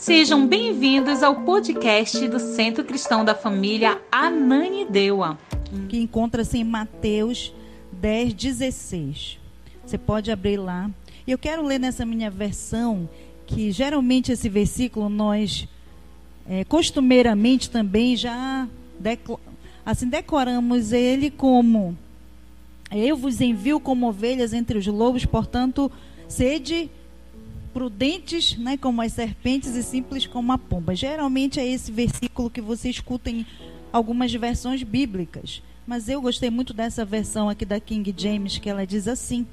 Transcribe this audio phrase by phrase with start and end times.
[0.00, 5.38] Sejam bem-vindos ao podcast do Centro Cristão da Família Ananideua.
[5.90, 7.52] Que encontra-se em Mateus
[7.92, 9.38] 10, 16.
[9.84, 10.90] Você pode abrir lá.
[11.28, 13.06] Eu quero ler nessa minha versão,
[13.46, 15.68] que geralmente esse versículo nós
[16.48, 18.66] é, costumeiramente também já
[19.84, 21.94] assim decoramos ele como
[22.90, 25.92] eu vos envio como ovelhas entre os lobos, portanto,
[26.26, 26.90] sede
[27.72, 30.94] prudentes, né, como as serpentes e simples como a pomba.
[30.94, 33.46] Geralmente é esse versículo que você escuta em
[33.92, 38.86] algumas versões bíblicas, mas eu gostei muito dessa versão aqui da King James que ela
[38.86, 39.46] diz assim: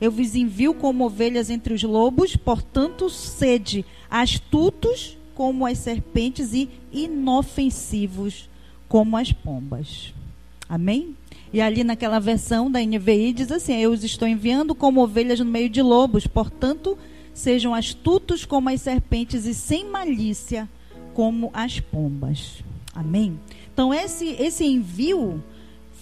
[0.00, 6.68] Eu vos envio como ovelhas entre os lobos, portanto, sede astutos como as serpentes e
[6.92, 8.48] inofensivos
[8.88, 10.12] como as pombas.
[10.68, 11.16] Amém?
[11.52, 15.44] E ali naquela versão da NVI diz assim: Eu os estou enviando como ovelhas no
[15.44, 16.96] meio de lobos, portanto,
[17.34, 20.68] sejam astutos como as serpentes e sem malícia
[21.14, 22.62] como as pombas.
[22.94, 23.38] Amém?
[23.72, 25.42] Então, esse, esse envio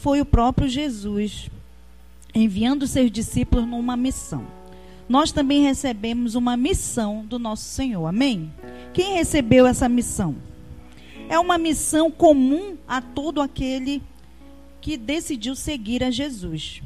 [0.00, 1.50] foi o próprio Jesus
[2.34, 4.46] enviando seus discípulos numa missão.
[5.08, 8.06] Nós também recebemos uma missão do nosso Senhor.
[8.06, 8.52] Amém?
[8.92, 10.36] Quem recebeu essa missão?
[11.28, 14.02] É uma missão comum a todo aquele
[14.80, 16.82] que decidiu seguir a Jesus.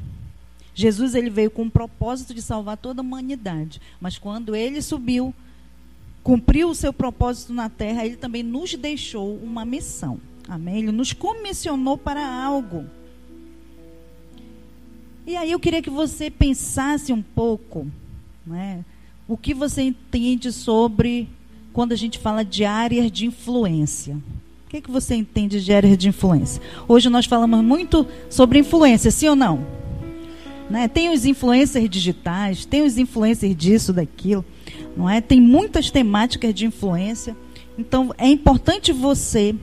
[0.75, 5.33] Jesus ele veio com o propósito de salvar toda a humanidade, mas quando ele subiu,
[6.23, 10.19] cumpriu o seu propósito na terra, ele também nos deixou uma missão.
[10.49, 10.79] Amém?
[10.79, 12.85] Ele nos comissionou para algo.
[15.27, 17.87] E aí eu queria que você pensasse um pouco,
[18.47, 18.85] né?
[19.27, 21.29] O que você entende sobre
[21.73, 24.17] quando a gente fala de áreas de influência?
[24.67, 26.61] O que, é que você entende de áreas de influência?
[26.87, 29.84] Hoje nós falamos muito sobre influência, sim ou não?
[30.69, 30.89] Né?
[30.89, 34.45] Tem os influencers digitais, tem os influencers disso, daquilo,
[34.97, 35.21] não é?
[35.21, 37.37] Tem muitas temáticas de influência.
[37.79, 39.55] Então é importante você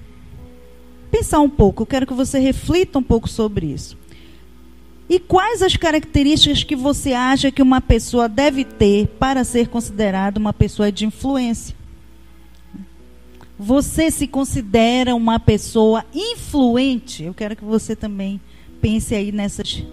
[1.10, 1.84] pensar um pouco.
[1.84, 3.98] Eu quero que você reflita um pouco sobre isso.
[5.10, 10.40] E quais as características que você acha que uma pessoa deve ter para ser considerada
[10.40, 11.76] uma pessoa de influência?
[13.60, 17.24] Você se considera uma pessoa influente?
[17.24, 18.40] Eu quero que você também
[18.82, 19.84] pense aí nessas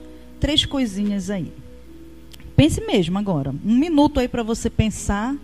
[0.40, 1.52] três coisinhas aí.
[2.56, 3.54] Pense mesmo agora.
[3.64, 5.36] Um minuto aí para você pensar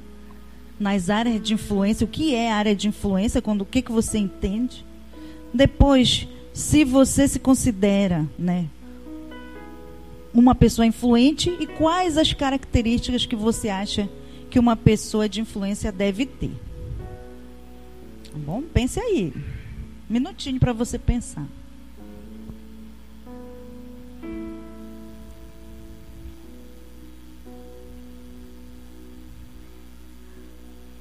[0.78, 2.04] nas áreas de influência.
[2.04, 3.40] O que é área de influência?
[3.40, 4.84] Quando o que, que você entende?
[5.52, 8.66] Depois, se você se considera, né,
[10.32, 14.08] uma pessoa influente e quais as características que você acha
[14.50, 16.50] que uma pessoa de influência deve ter.
[18.32, 18.62] Tá bom?
[18.62, 19.32] Pense aí.
[20.08, 21.46] Minutinho para você pensar.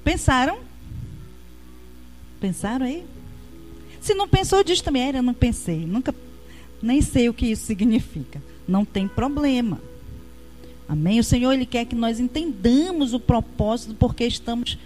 [0.03, 0.57] Pensaram?
[2.39, 3.05] Pensaram aí?
[4.01, 5.85] Se não pensou, diz também, eu não pensei.
[5.85, 6.13] Nunca,
[6.81, 8.41] nem sei o que isso significa.
[8.67, 9.79] Não tem problema.
[10.87, 11.19] Amém?
[11.19, 14.77] O Senhor, Ele quer que nós entendamos o propósito porque estamos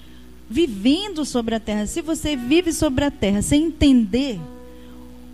[0.49, 1.87] vivendo sobre a terra.
[1.87, 4.39] Se você vive sobre a terra sem entender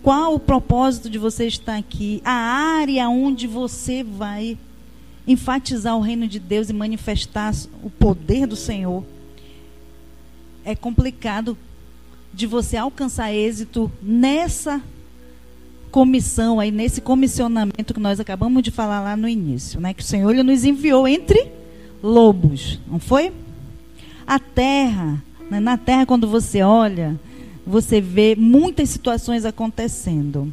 [0.02, 4.58] qual o propósito de você estar aqui, a área onde você vai
[5.26, 9.04] enfatizar o reino de Deus e manifestar o poder do Senhor,
[10.64, 11.56] é complicado
[12.32, 14.82] de você alcançar êxito nessa
[15.90, 19.94] comissão aí, nesse comissionamento que nós acabamos de falar lá no início, né?
[19.94, 21.46] Que o Senhor ele nos enviou entre
[22.02, 23.32] lobos, não foi?
[24.26, 25.60] A terra, né?
[25.60, 27.18] na terra quando você olha,
[27.64, 30.52] você vê muitas situações acontecendo.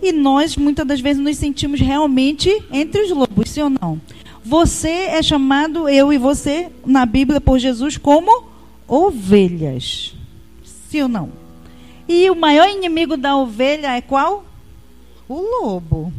[0.00, 4.00] E nós muitas das vezes nos sentimos realmente entre os lobos, sim ou não?
[4.44, 8.49] Você é chamado, eu e você, na Bíblia por Jesus, como
[8.90, 10.14] ovelhas.
[10.64, 11.32] Sim ou não?
[12.08, 14.44] E o maior inimigo da ovelha é qual?
[15.28, 16.12] O lobo.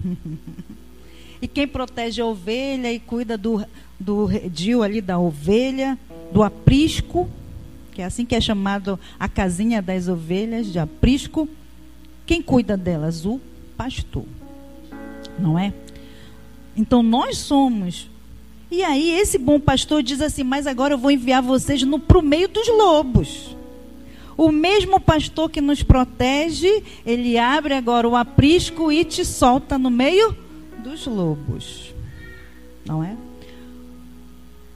[1.41, 3.65] e quem protege a ovelha e cuida do,
[3.99, 5.99] do redil ali da ovelha,
[6.31, 7.29] do aprisco,
[7.91, 11.49] que é assim que é chamado a casinha das ovelhas, de aprisco.
[12.25, 13.25] Quem cuida delas?
[13.25, 13.41] O
[13.75, 14.23] pastor.
[15.37, 15.73] Não é?
[16.77, 18.09] Então nós somos
[18.71, 22.21] e aí esse bom pastor diz assim: Mas agora eu vou enviar vocês para o
[22.21, 23.55] meio dos lobos.
[24.37, 29.91] O mesmo pastor que nos protege, ele abre agora o aprisco e te solta no
[29.91, 30.35] meio
[30.81, 31.93] dos lobos.
[32.85, 33.15] Não é?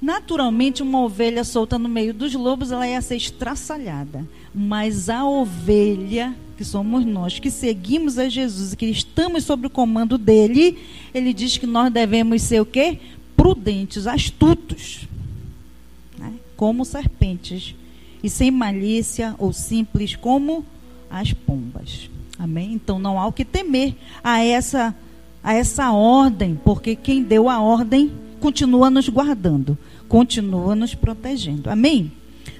[0.01, 4.23] Naturalmente, uma ovelha solta no meio dos lobos, ela ia ser estraçalhada.
[4.53, 9.69] Mas a ovelha, que somos nós, que seguimos a Jesus e que estamos sob o
[9.69, 10.77] comando dele,
[11.13, 12.99] ele diz que nós devemos ser o quê?
[13.45, 15.07] Prudentes, astutos,
[16.17, 16.33] né?
[16.57, 17.75] como serpentes
[18.23, 20.65] e sem malícia ou simples como
[21.11, 22.09] as pombas.
[22.39, 22.73] Amém?
[22.73, 23.93] Então não há o que temer
[24.23, 24.95] a essa
[25.43, 29.77] a essa ordem, porque quem deu a ordem continua nos guardando,
[30.09, 31.69] continua nos protegendo.
[31.69, 32.11] Amém?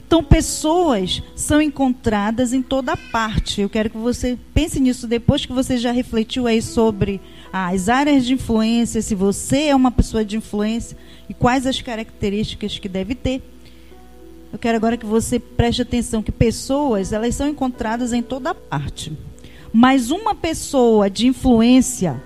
[0.05, 3.61] Então, pessoas são encontradas em toda parte.
[3.61, 7.19] Eu quero que você pense nisso depois que você já refletiu aí sobre
[7.51, 10.97] as áreas de influência, se você é uma pessoa de influência
[11.30, 13.42] e quais as características que deve ter.
[14.51, 19.12] Eu quero agora que você preste atenção que pessoas, elas são encontradas em toda parte.
[19.74, 22.21] Mas uma pessoa de influência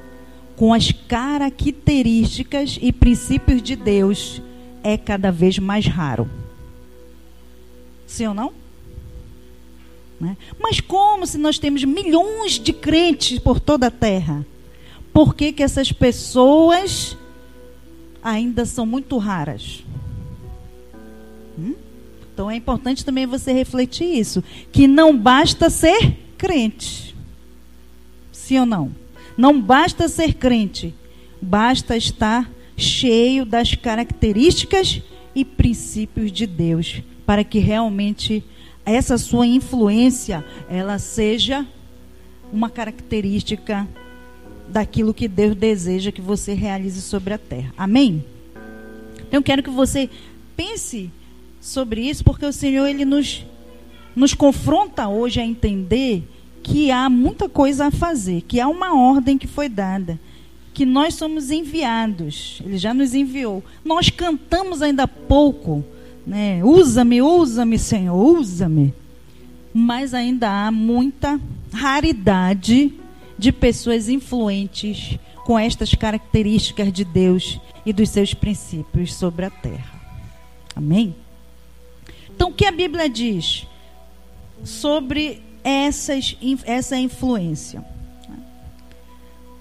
[0.55, 4.41] com as características e princípios de Deus
[4.83, 6.29] é cada vez mais raro.
[8.05, 8.51] Sim ou não?
[10.19, 10.35] Né?
[10.59, 14.45] Mas como se nós temos milhões de crentes por toda a terra?
[15.19, 17.17] Por que, que essas pessoas
[18.23, 19.83] ainda são muito raras?
[21.59, 21.75] Hum?
[22.33, 24.41] Então é importante também você refletir isso.
[24.71, 27.13] Que não basta ser crente.
[28.31, 28.95] Sim ou não?
[29.37, 30.95] Não basta ser crente.
[31.41, 35.01] Basta estar cheio das características
[35.35, 38.41] e princípios de Deus para que realmente
[38.85, 41.67] essa sua influência ela seja
[42.53, 43.85] uma característica
[44.69, 47.73] daquilo que Deus deseja que você realize sobre a terra.
[47.77, 48.23] Amém?
[49.27, 50.09] Então, eu quero que você
[50.55, 51.09] pense
[51.59, 53.45] sobre isso, porque o Senhor ele nos
[54.15, 56.27] nos confronta hoje a entender
[56.61, 60.19] que há muita coisa a fazer, que há uma ordem que foi dada,
[60.73, 62.61] que nós somos enviados.
[62.65, 63.63] Ele já nos enviou.
[63.85, 65.85] Nós cantamos ainda pouco
[66.29, 66.63] né?
[66.63, 68.93] Usa-me, usa-me, Senhor, usa-me.
[69.73, 71.39] Mas ainda há muita
[71.73, 72.93] raridade
[73.39, 79.97] de pessoas influentes com estas características de Deus e dos seus princípios sobre a terra.
[80.75, 81.15] Amém?
[82.29, 83.65] Então, o que a Bíblia diz
[84.61, 87.83] sobre essas, essa influência?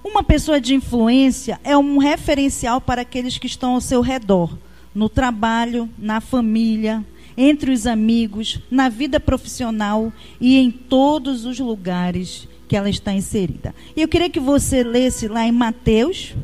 [0.05, 4.59] Uma pessoa de influência é um referencial para aqueles que estão ao seu redor
[4.93, 7.05] no trabalho, na família,
[7.37, 13.75] entre os amigos, na vida profissional e em todos os lugares que ela está inserida.
[13.97, 16.35] E eu queria que você lesse lá em Mateus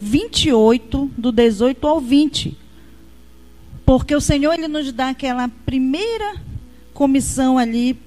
[0.00, 2.56] 28, do 18 ao 20.
[3.84, 6.36] Porque o Senhor ele nos dá aquela primeira
[6.94, 7.98] comissão ali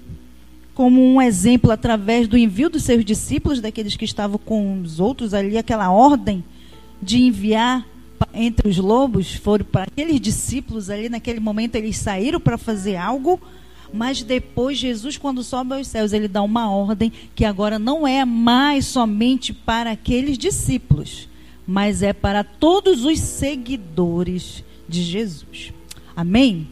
[0.73, 5.33] como um exemplo através do envio dos seus discípulos, daqueles que estavam com os outros
[5.33, 6.43] ali, aquela ordem
[7.01, 7.83] de enviar
[8.31, 13.41] entre os lobos foram para aqueles discípulos ali, naquele momento eles saíram para fazer algo,
[13.93, 18.25] mas depois Jesus, quando sobe aos céus, ele dá uma ordem que agora não é
[18.25, 21.27] mais somente para aqueles discípulos,
[21.65, 25.73] mas é para todos os seguidores de Jesus.
[26.15, 26.67] Amém?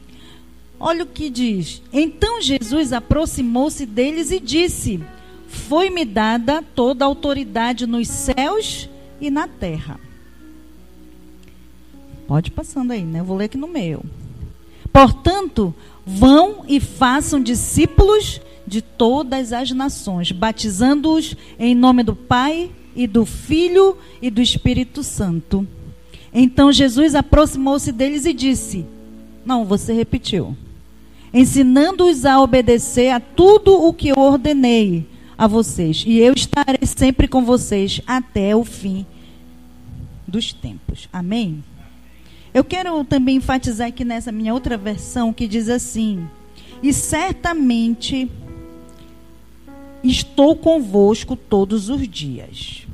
[0.80, 1.82] Olha o que diz.
[1.92, 5.02] Então Jesus aproximou-se deles e disse:
[5.48, 8.90] Foi-me dada toda a autoridade nos céus
[9.20, 10.00] e na terra.
[12.28, 13.20] Pode passando aí, né?
[13.20, 14.04] Eu vou ler aqui no meio.
[14.92, 15.74] Portanto,
[16.06, 23.26] vão e façam discípulos de todas as nações, batizando-os em nome do Pai e do
[23.26, 25.68] Filho e do Espírito Santo.
[26.34, 28.86] Então Jesus aproximou-se deles e disse:
[29.46, 30.56] Não, você repetiu.
[31.34, 35.06] Ensinando-os a obedecer a tudo o que eu ordenei
[35.38, 39.06] a vocês, e eu estarei sempre com vocês até o fim
[40.26, 41.10] dos tempos.
[41.12, 41.62] Amém?
[42.56, 46.26] Eu quero também enfatizar aqui nessa minha outra versão que diz assim:
[46.82, 48.32] E certamente
[50.02, 52.88] estou convosco todos os dias.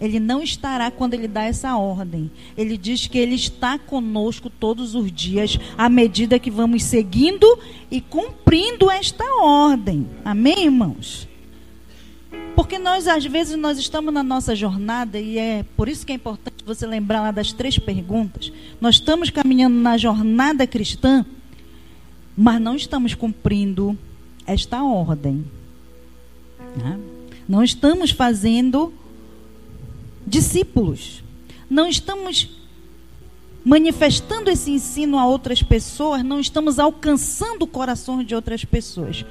[0.00, 2.30] Ele não estará quando ele dá essa ordem.
[2.56, 7.58] Ele diz que ele está conosco todos os dias, à medida que vamos seguindo
[7.90, 10.06] e cumprindo esta ordem.
[10.24, 11.28] Amém, irmãos?
[12.54, 16.14] Porque nós, às vezes, nós estamos na nossa jornada, e é por isso que é
[16.14, 18.52] importante você lembrar lá das três perguntas.
[18.80, 21.24] Nós estamos caminhando na jornada cristã,
[22.36, 23.98] mas não estamos cumprindo
[24.46, 25.44] esta ordem.
[26.76, 26.98] Né?
[27.48, 28.92] Não estamos fazendo
[30.26, 31.22] discípulos.
[31.68, 32.48] Não estamos
[33.64, 39.24] manifestando esse ensino a outras pessoas, não estamos alcançando o coração de outras pessoas.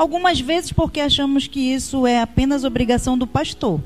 [0.00, 3.78] Algumas vezes porque achamos que isso é apenas obrigação do pastor,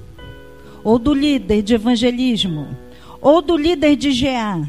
[0.85, 2.69] ou do líder de evangelismo,
[3.21, 4.65] ou do líder de GA,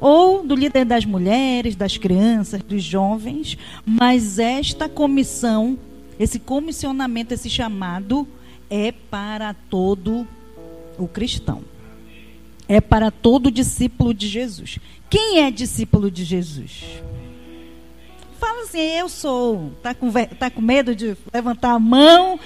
[0.00, 3.56] ou do líder das mulheres, das crianças, dos jovens,
[3.86, 5.78] mas esta comissão,
[6.18, 8.26] esse comissionamento, esse chamado
[8.68, 10.26] é para todo
[10.98, 11.62] o cristão.
[12.68, 14.80] É para todo discípulo de Jesus.
[15.08, 16.82] Quem é discípulo de Jesus?
[18.38, 19.72] Fala assim, eu sou.
[19.82, 22.38] Tá com, tá com medo de levantar a mão?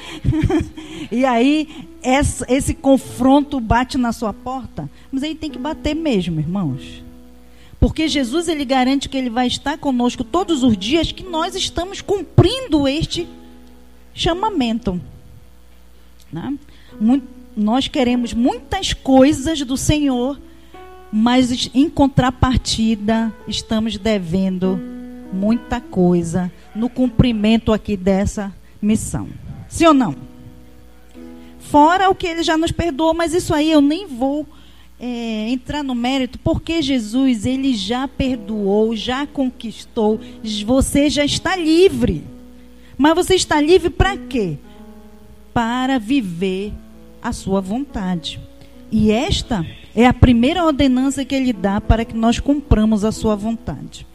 [1.10, 4.88] e aí essa, esse confronto bate na sua porta?
[5.10, 7.02] Mas aí tem que bater mesmo, irmãos.
[7.78, 12.00] Porque Jesus ele garante que ele vai estar conosco todos os dias que nós estamos
[12.00, 13.26] cumprindo este
[14.14, 15.00] chamamento.
[16.32, 16.56] Né?
[17.00, 20.38] Muito, nós queremos muitas coisas do Senhor,
[21.10, 24.99] mas em contrapartida estamos devendo
[25.32, 29.28] muita coisa no cumprimento aqui dessa missão.
[29.68, 30.14] Sim ou não?
[31.58, 34.46] Fora o que ele já nos perdoou, mas isso aí eu nem vou
[34.98, 40.20] é, entrar no mérito, porque Jesus, ele já perdoou, já conquistou,
[40.66, 42.24] você já está livre.
[42.98, 44.58] Mas você está livre para quê?
[45.54, 46.72] Para viver
[47.22, 48.38] a sua vontade.
[48.92, 53.34] E esta é a primeira ordenança que ele dá para que nós cumpramos a sua
[53.34, 54.06] vontade.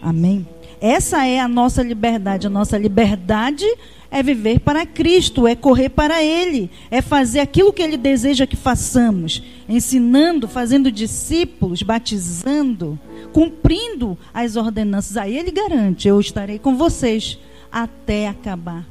[0.00, 0.46] Amém?
[0.80, 2.46] Essa é a nossa liberdade.
[2.46, 3.66] A nossa liberdade
[4.10, 8.56] é viver para Cristo, é correr para Ele, é fazer aquilo que Ele deseja que
[8.56, 12.98] façamos, ensinando, fazendo discípulos, batizando,
[13.32, 15.16] cumprindo as ordenanças.
[15.16, 17.38] Aí Ele garante: eu estarei com vocês
[17.70, 18.84] até acabar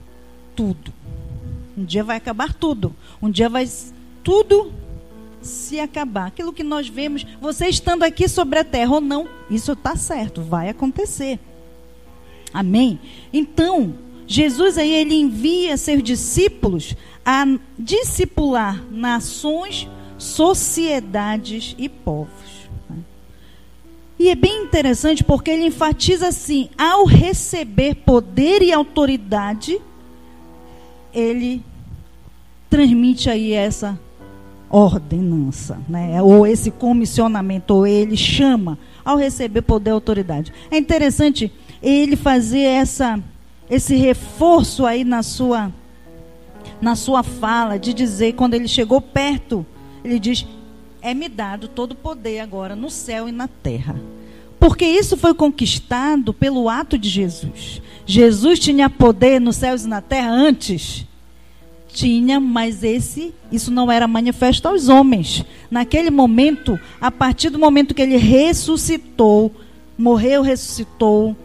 [0.55, 0.93] tudo.
[1.77, 2.95] Um dia vai acabar tudo.
[3.21, 3.67] Um dia vai
[4.23, 4.71] tudo
[5.41, 6.27] se acabar.
[6.27, 10.41] Aquilo que nós vemos, você estando aqui sobre a terra ou não, isso está certo,
[10.41, 11.39] vai acontecer.
[12.53, 12.99] Amém?
[13.31, 13.93] Então,
[14.27, 17.45] Jesus aí ele envia seus discípulos a
[17.77, 19.87] discipular nações,
[20.17, 22.69] sociedades e povos.
[22.89, 22.97] Né?
[24.19, 29.79] E é bem interessante porque ele enfatiza assim: ao receber poder e autoridade,
[31.13, 31.63] ele
[32.69, 33.99] transmite aí essa
[34.69, 36.21] ordenança, né?
[36.21, 40.53] ou esse comissionamento, ou ele chama ao receber poder e autoridade.
[40.69, 41.51] É interessante
[41.81, 43.21] ele fazer essa
[43.69, 45.71] esse reforço aí na sua
[46.81, 49.65] na sua fala de dizer quando ele chegou perto,
[50.03, 50.45] ele diz:
[51.01, 53.95] "É-me dado todo o poder agora no céu e na terra".
[54.59, 57.81] Porque isso foi conquistado pelo ato de Jesus.
[58.05, 61.05] Jesus tinha poder nos céus e na terra antes.
[61.87, 65.45] Tinha, mas esse, isso não era manifesto aos homens.
[65.71, 69.51] Naquele momento, a partir do momento que ele ressuscitou,
[69.97, 71.35] morreu, ressuscitou,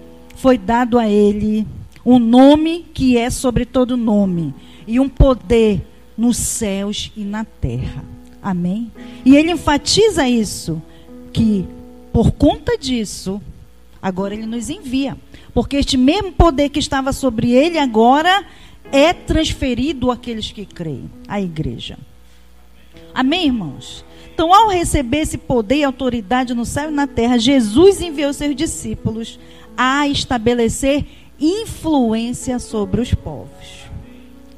[0.45, 1.67] foi dado a ele
[2.05, 4.55] um nome que é sobre todo nome
[4.87, 5.81] e um poder
[6.19, 8.05] nos céus e na terra.
[8.43, 8.93] Amém?
[9.25, 10.83] E ele enfatiza isso,
[11.33, 11.67] que
[12.13, 13.41] por conta disso,
[14.03, 15.17] agora ele nos envia.
[15.55, 18.45] Porque este mesmo poder que estava sobre ele agora
[18.93, 21.97] é transferido àqueles que creem, à igreja.
[23.15, 24.05] Amém, irmãos?
[24.35, 28.55] Então, ao receber esse poder e autoridade no céu e na terra, Jesus enviou seus
[28.55, 29.39] discípulos
[29.77, 31.07] a estabelecer
[31.39, 33.85] influência sobre os povos.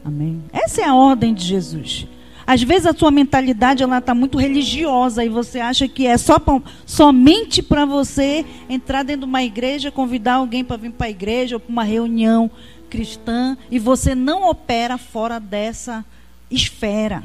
[0.04, 0.42] Amém?
[0.52, 2.06] Essa é a ordem de Jesus.
[2.46, 6.38] Às vezes a sua mentalidade ela está muito religiosa e você acha que é só
[6.38, 11.11] pra, somente para você entrar dentro de uma igreja, convidar alguém para vir para a
[11.11, 12.49] igreja ou para uma reunião
[12.88, 16.04] cristã e você não opera fora dessa
[16.49, 17.25] esfera.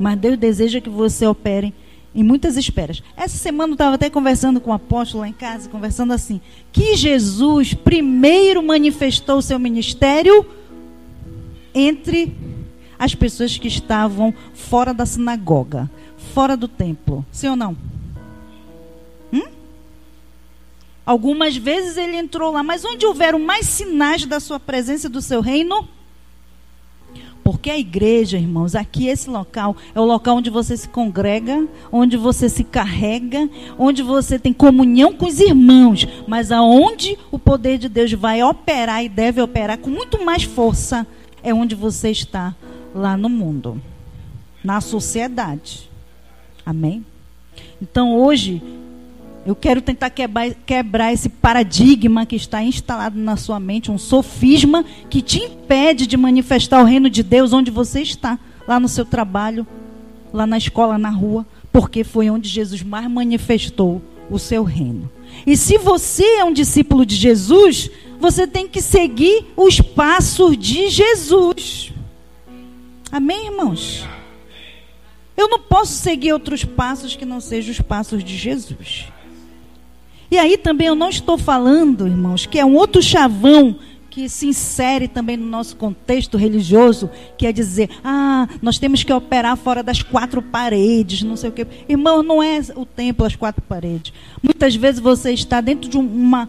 [0.00, 1.72] Mas Deus deseja que você opere
[2.14, 3.02] em muitas esperas.
[3.16, 6.40] Essa semana eu estava até conversando com o um apóstolo lá em casa, conversando assim,
[6.72, 10.46] que Jesus primeiro manifestou o seu ministério
[11.74, 12.36] entre
[12.98, 15.90] as pessoas que estavam fora da sinagoga,
[16.32, 17.26] fora do templo.
[17.32, 17.76] Sim ou não?
[19.32, 19.48] Hum?
[21.04, 25.20] Algumas vezes ele entrou lá, mas onde houveram mais sinais da sua presença e do
[25.20, 25.88] seu reino?
[27.44, 32.16] Porque a igreja, irmãos, aqui esse local é o local onde você se congrega, onde
[32.16, 37.90] você se carrega, onde você tem comunhão com os irmãos, mas aonde o poder de
[37.90, 41.06] Deus vai operar e deve operar com muito mais força
[41.42, 42.54] é onde você está
[42.94, 43.78] lá no mundo,
[44.64, 45.90] na sociedade.
[46.64, 47.04] Amém?
[47.80, 48.62] Então hoje
[49.46, 54.84] eu quero tentar quebrar, quebrar, esse paradigma que está instalado na sua mente, um sofisma
[55.10, 59.04] que te impede de manifestar o reino de Deus onde você está, lá no seu
[59.04, 59.66] trabalho,
[60.32, 65.10] lá na escola, na rua, porque foi onde Jesus mais manifestou o seu reino.
[65.46, 70.88] E se você é um discípulo de Jesus, você tem que seguir os passos de
[70.88, 71.92] Jesus.
[73.12, 74.06] Amém, irmãos?
[75.36, 79.12] Eu não posso seguir outros passos que não sejam os passos de Jesus.
[80.30, 83.76] E aí também eu não estou falando, irmãos, que é um outro chavão
[84.14, 89.12] que se insere também no nosso contexto religioso, que é dizer, ah, nós temos que
[89.12, 91.66] operar fora das quatro paredes, não sei o quê.
[91.88, 94.12] Irmão, não é o templo as quatro paredes.
[94.40, 96.48] Muitas vezes você está dentro de uma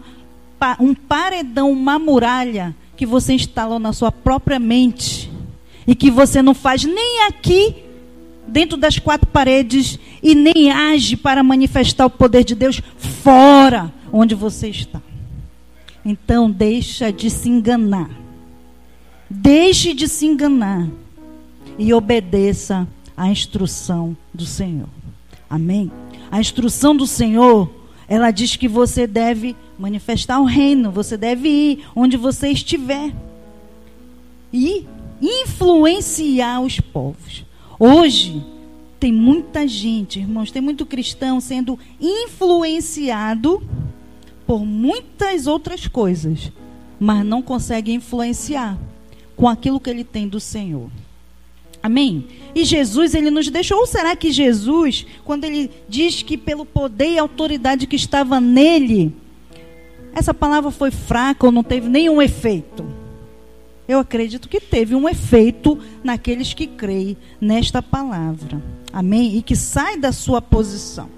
[0.80, 5.30] um paredão, uma muralha que você instalou na sua própria mente
[5.86, 7.85] e que você não faz nem aqui
[8.46, 14.34] dentro das quatro paredes e nem age para manifestar o poder de Deus fora onde
[14.34, 15.00] você está.
[16.04, 18.08] Então deixa de se enganar.
[19.28, 20.88] Deixe de se enganar
[21.78, 22.86] e obedeça
[23.16, 24.88] à instrução do Senhor.
[25.50, 25.90] Amém.
[26.30, 27.70] A instrução do Senhor,
[28.08, 33.12] ela diz que você deve manifestar o reino, você deve ir onde você estiver.
[34.52, 34.86] E
[35.20, 37.45] influenciar os povos.
[37.78, 38.42] Hoje
[38.98, 43.62] tem muita gente, irmãos, tem muito cristão sendo influenciado
[44.46, 46.50] por muitas outras coisas,
[46.98, 48.78] mas não consegue influenciar
[49.36, 50.90] com aquilo que ele tem do Senhor.
[51.82, 52.26] Amém?
[52.54, 53.78] E Jesus, ele nos deixou.
[53.78, 59.14] Ou será que Jesus, quando ele diz que pelo poder e autoridade que estava nele,
[60.14, 62.84] essa palavra foi fraca ou não teve nenhum efeito?
[63.88, 68.60] Eu acredito que teve um efeito naqueles que creem nesta palavra.
[68.92, 69.36] Amém?
[69.36, 71.08] E que sai da sua posição.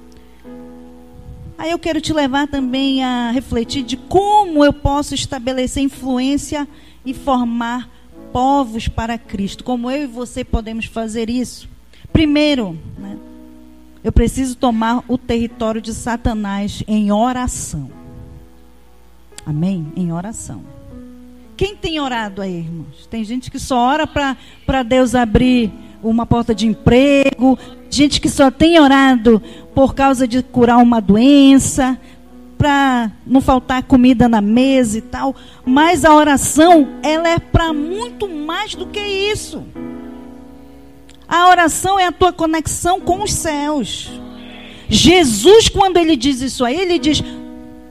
[1.57, 6.69] Aí eu quero te levar também a refletir de como eu posso estabelecer influência
[7.05, 7.91] e formar
[8.33, 9.65] povos para Cristo.
[9.65, 11.69] Como eu e você podemos fazer isso?
[12.13, 13.17] Primeiro, né,
[14.05, 17.91] eu preciso tomar o território de Satanás em oração.
[19.45, 19.93] Amém?
[19.97, 20.78] Em oração.
[21.59, 23.05] Quem tem orado aí, irmãos?
[23.11, 27.59] Tem gente que só ora para Deus abrir uma porta de emprego,
[27.91, 29.43] gente que só tem orado
[29.75, 31.99] por causa de curar uma doença,
[32.57, 35.35] para não faltar comida na mesa e tal,
[35.65, 39.65] mas a oração, ela é para muito mais do que isso.
[41.27, 44.13] A oração é a tua conexão com os céus.
[44.89, 47.21] Jesus, quando ele diz isso aí, ele diz: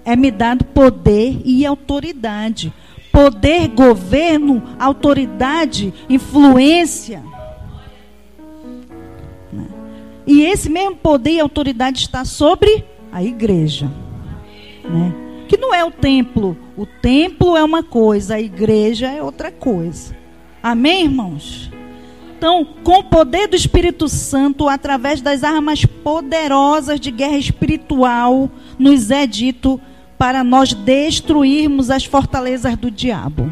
[0.05, 2.71] é me dado poder e autoridade.
[3.17, 7.23] Poder, governo, autoridade, influência.
[10.27, 13.89] E esse mesmo poder e autoridade está sobre a igreja
[14.89, 15.13] né?
[15.47, 16.57] Que não é o templo.
[16.75, 20.15] O templo é uma coisa, a igreja é outra coisa.
[20.61, 21.71] Amém, irmãos?
[22.37, 29.09] Então, com o poder do Espírito Santo, através das armas poderosas de guerra espiritual, nos
[29.09, 29.81] é dito
[30.17, 33.51] para nós destruirmos as fortalezas do diabo.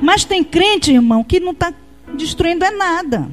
[0.00, 1.72] Mas tem crente, irmão, que não está
[2.14, 3.28] destruindo é nada.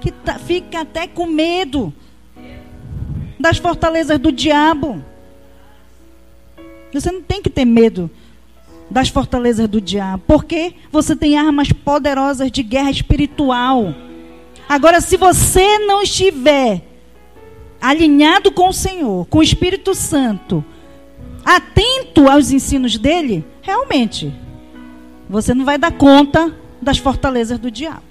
[0.00, 1.92] Que tá, fica até com medo
[3.38, 5.02] das fortalezas do diabo.
[6.92, 8.10] Você não tem que ter medo
[8.90, 13.94] das fortalezas do diabo, porque você tem armas poderosas de guerra espiritual.
[14.68, 16.87] Agora, se você não estiver
[17.80, 20.64] alinhado com o Senhor, com o Espírito Santo,
[21.44, 24.32] atento aos ensinos dele, realmente,
[25.28, 28.02] você não vai dar conta das fortalezas do diabo.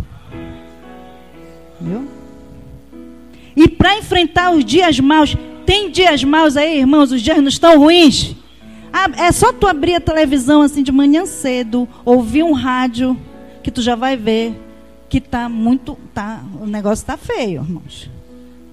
[1.80, 2.08] Viu?
[3.56, 7.80] E para enfrentar os dias maus, tem dias maus aí, irmãos, os dias não estão
[7.80, 8.36] ruins.
[9.18, 13.20] É só tu abrir a televisão assim de manhã cedo, ouvir um rádio,
[13.64, 14.56] que tu já vai ver
[15.10, 18.10] que tá muito, tá, o negócio tá feio, irmãos.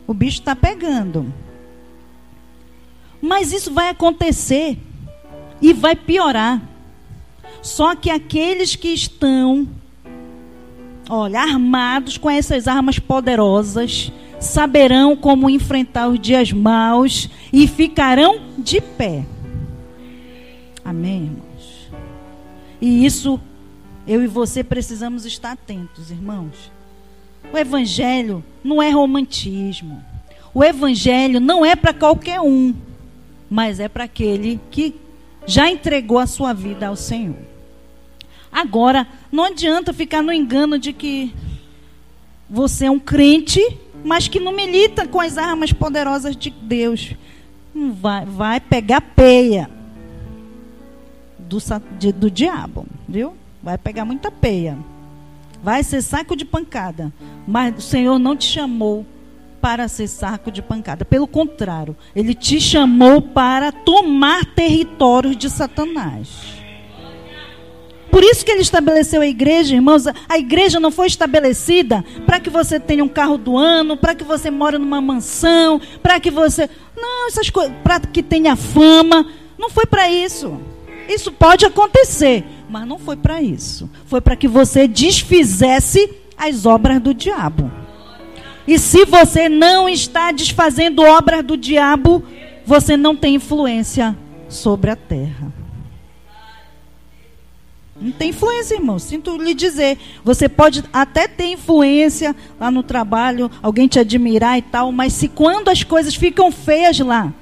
[0.06, 1.32] O bicho está pegando.
[3.20, 4.78] Mas isso vai acontecer
[5.60, 6.60] e vai piorar.
[7.62, 9.66] Só que aqueles que estão,
[11.08, 18.80] olha, armados com essas armas poderosas, saberão como enfrentar os dias maus e ficarão de
[18.80, 19.24] pé.
[20.84, 21.88] Amém, irmãos?
[22.80, 23.40] E isso,
[24.06, 26.70] eu e você precisamos estar atentos, irmãos.
[27.54, 30.04] O Evangelho não é romantismo.
[30.52, 32.74] O Evangelho não é para qualquer um,
[33.48, 34.92] mas é para aquele que
[35.46, 37.36] já entregou a sua vida ao Senhor.
[38.50, 41.32] Agora, não adianta ficar no engano de que
[42.50, 43.60] você é um crente,
[44.04, 47.14] mas que não milita com as armas poderosas de Deus.
[47.72, 49.70] Vai, vai pegar peia
[51.38, 51.58] do,
[52.00, 53.32] de, do diabo, viu?
[53.62, 54.76] Vai pegar muita peia.
[55.64, 57.10] Vai ser saco de pancada.
[57.48, 59.06] Mas o Senhor não te chamou
[59.62, 61.06] para ser saco de pancada.
[61.06, 66.62] Pelo contrário, Ele te chamou para tomar territórios de Satanás.
[68.10, 70.04] Por isso que ele estabeleceu a igreja, irmãos.
[70.28, 74.22] A igreja não foi estabelecida para que você tenha um carro do ano, para que
[74.22, 76.70] você more numa mansão, para que você.
[76.96, 77.74] Não, essas coisas.
[77.82, 79.26] Para que tenha fama.
[79.58, 80.60] Não foi para isso.
[81.08, 83.88] Isso pode acontecer, mas não foi para isso.
[84.06, 87.70] Foi para que você desfizesse as obras do diabo.
[88.66, 92.22] E se você não está desfazendo obras do diabo,
[92.64, 94.16] você não tem influência
[94.48, 95.52] sobre a terra.
[98.00, 98.98] Não tem influência, irmão.
[98.98, 99.98] Sinto lhe dizer.
[100.24, 105.28] Você pode até ter influência lá no trabalho, alguém te admirar e tal, mas se
[105.28, 107.32] quando as coisas ficam feias lá,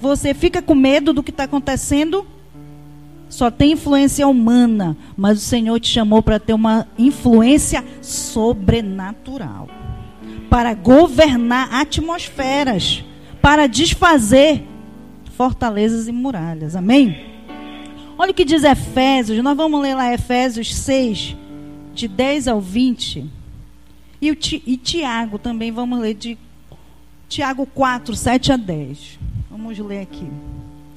[0.00, 2.26] você fica com medo do que está acontecendo,
[3.36, 9.68] só tem influência humana, mas o Senhor te chamou para ter uma influência sobrenatural
[10.48, 13.04] para governar atmosferas,
[13.42, 14.66] para desfazer
[15.36, 16.74] fortalezas e muralhas.
[16.74, 17.26] Amém?
[18.16, 21.36] Olha o que diz Efésios, nós vamos ler lá Efésios 6,
[21.92, 23.30] de 10 ao 20.
[24.18, 26.38] E, o, e Tiago também, vamos ler de
[27.28, 29.18] Tiago 4, 7 a 10.
[29.50, 30.26] Vamos ler aqui.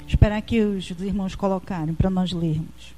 [0.10, 2.98] Esperar que os irmãos colocarem para nós lermos.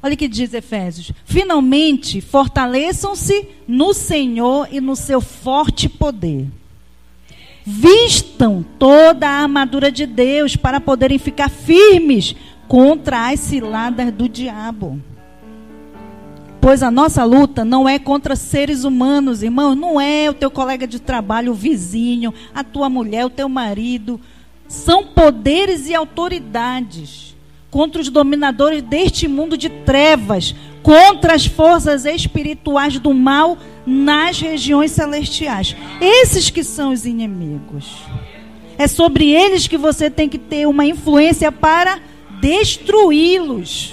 [0.00, 1.10] Olha o que diz Efésios.
[1.24, 6.46] Finalmente, fortaleçam-se no Senhor e no seu forte poder.
[7.64, 12.36] Vistam toda a armadura de Deus para poderem ficar firmes
[12.68, 15.00] contra as ciladas do diabo.
[16.60, 20.86] Pois a nossa luta não é contra seres humanos, irmão, não é o teu colega
[20.86, 24.20] de trabalho, o vizinho, a tua mulher, o teu marido.
[24.72, 27.36] São poderes e autoridades
[27.70, 34.90] contra os dominadores deste mundo de trevas, contra as forças espirituais do mal nas regiões
[34.92, 35.76] celestiais.
[36.00, 37.98] Esses que são os inimigos.
[38.78, 42.00] É sobre eles que você tem que ter uma influência para
[42.40, 43.92] destruí-los.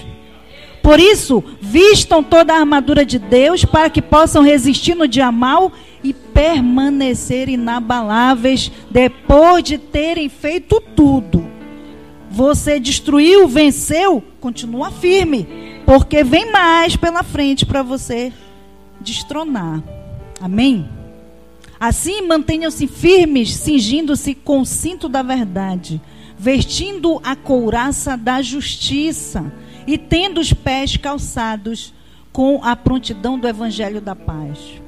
[0.82, 5.74] Por isso, vistam toda a armadura de Deus para que possam resistir no dia mal
[6.04, 11.48] e permanecer inabaláveis depois de terem feito tudo.
[12.30, 18.32] Você destruiu, venceu, continua firme, porque vem mais pela frente para você
[19.02, 19.84] destronar.
[20.40, 20.88] Amém?
[21.80, 26.02] Assim, mantenham-se firmes, cingindo-se com o cinto da verdade,
[26.38, 29.52] vestindo a couraça da justiça
[29.88, 31.94] e tendo os pés calçados
[32.32, 34.79] com a prontidão do evangelho da paz.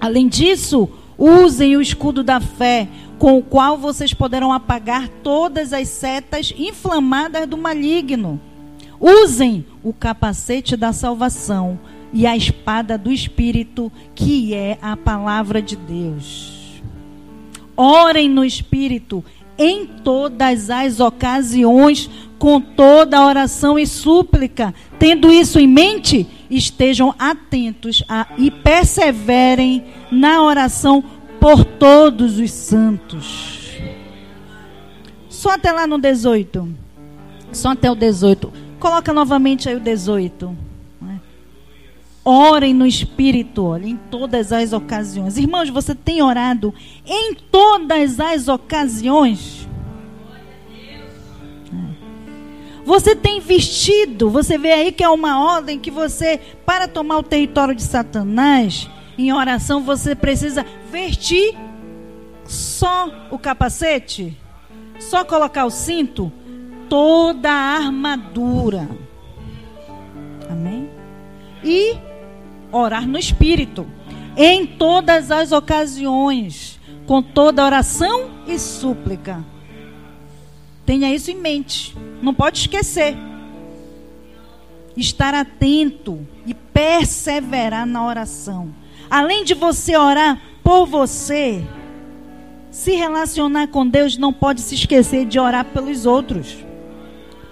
[0.00, 5.88] Além disso, usem o escudo da fé, com o qual vocês poderão apagar todas as
[5.88, 8.40] setas inflamadas do maligno.
[8.98, 11.78] Usem o capacete da salvação
[12.12, 16.82] e a espada do Espírito, que é a palavra de Deus.
[17.76, 19.24] Orem no Espírito
[19.60, 24.74] em todas as ocasiões, com toda oração e súplica.
[24.98, 31.04] Tendo isso em mente, estejam atentos a, e perseverem na oração
[31.38, 33.78] por todos os santos.
[35.28, 36.66] Só até lá no 18.
[37.52, 38.50] Só até o 18.
[38.78, 40.69] Coloca novamente aí o 18.
[42.30, 45.36] Orem no Espírito, olha, em todas as ocasiões.
[45.36, 46.72] Irmãos, você tem orado
[47.04, 49.68] em todas as ocasiões?
[52.84, 57.22] Você tem vestido, você vê aí que é uma ordem que você, para tomar o
[57.24, 58.88] território de Satanás,
[59.18, 61.56] em oração, você precisa vestir
[62.44, 64.38] só o capacete,
[65.00, 66.32] só colocar o cinto,
[66.88, 68.88] toda a armadura.
[70.48, 70.88] Amém?
[71.64, 71.96] E
[72.72, 73.86] orar no espírito,
[74.36, 79.44] em todas as ocasiões, com toda oração e súplica.
[80.86, 83.16] Tenha isso em mente, não pode esquecer.
[84.96, 88.74] Estar atento e perseverar na oração.
[89.08, 91.64] Além de você orar por você,
[92.70, 96.58] se relacionar com Deus, não pode se esquecer de orar pelos outros,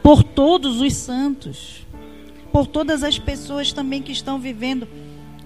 [0.03, 1.87] por todos os santos,
[2.53, 4.87] por todas as pessoas também que estão vivendo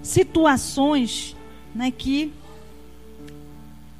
[0.03, 1.35] situações
[1.73, 2.31] né, que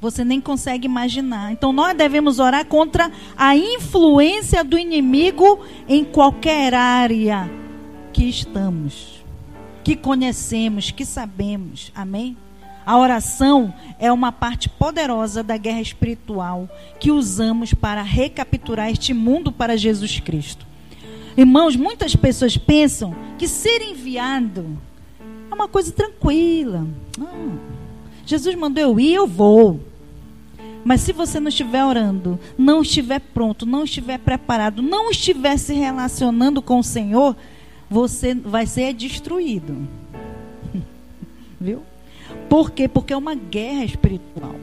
[0.00, 1.50] você nem consegue imaginar.
[1.50, 7.50] Então nós devemos orar contra a influência do inimigo em qualquer área
[8.12, 9.24] que estamos,
[9.82, 11.90] que conhecemos, que sabemos.
[11.94, 12.36] Amém?
[12.86, 16.68] A oração é uma parte poderosa da guerra espiritual
[17.00, 20.66] que usamos para recapturar este mundo para Jesus Cristo.
[21.34, 24.78] Irmãos, muitas pessoas pensam que ser enviado
[25.54, 26.86] é uma coisa tranquila.
[27.20, 27.56] Ah,
[28.26, 29.80] Jesus mandou eu ir, eu vou.
[30.84, 35.72] Mas se você não estiver orando, não estiver pronto, não estiver preparado, não estiver se
[35.72, 37.34] relacionando com o Senhor,
[37.88, 39.88] você vai ser destruído.
[41.58, 41.82] Viu?
[42.48, 42.86] Por quê?
[42.88, 44.56] Porque é uma guerra espiritual.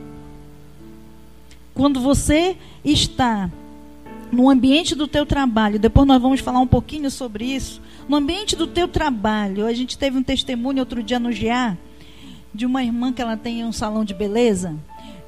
[1.73, 3.49] Quando você está
[4.31, 8.55] no ambiente do teu trabalho, depois nós vamos falar um pouquinho sobre isso, no ambiente
[8.55, 11.77] do teu trabalho, a gente teve um testemunho outro dia no GA
[12.53, 14.75] de uma irmã que ela tem um salão de beleza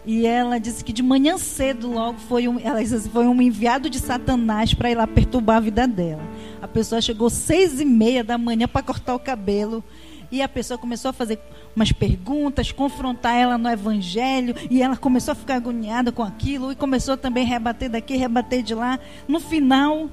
[0.05, 3.41] E ela disse que de manhã cedo logo foi um, ela disse assim, foi um
[3.41, 6.21] enviado de Satanás para ir lá perturbar a vida dela.
[6.61, 9.83] A pessoa chegou seis e meia da manhã para cortar o cabelo.
[10.31, 11.39] E a pessoa começou a fazer
[11.75, 16.75] umas perguntas, confrontar ela no evangelho, e ela começou a ficar agoniada com aquilo, e
[16.75, 18.99] começou também a rebater daqui, rebater de lá.
[19.27, 20.09] No final,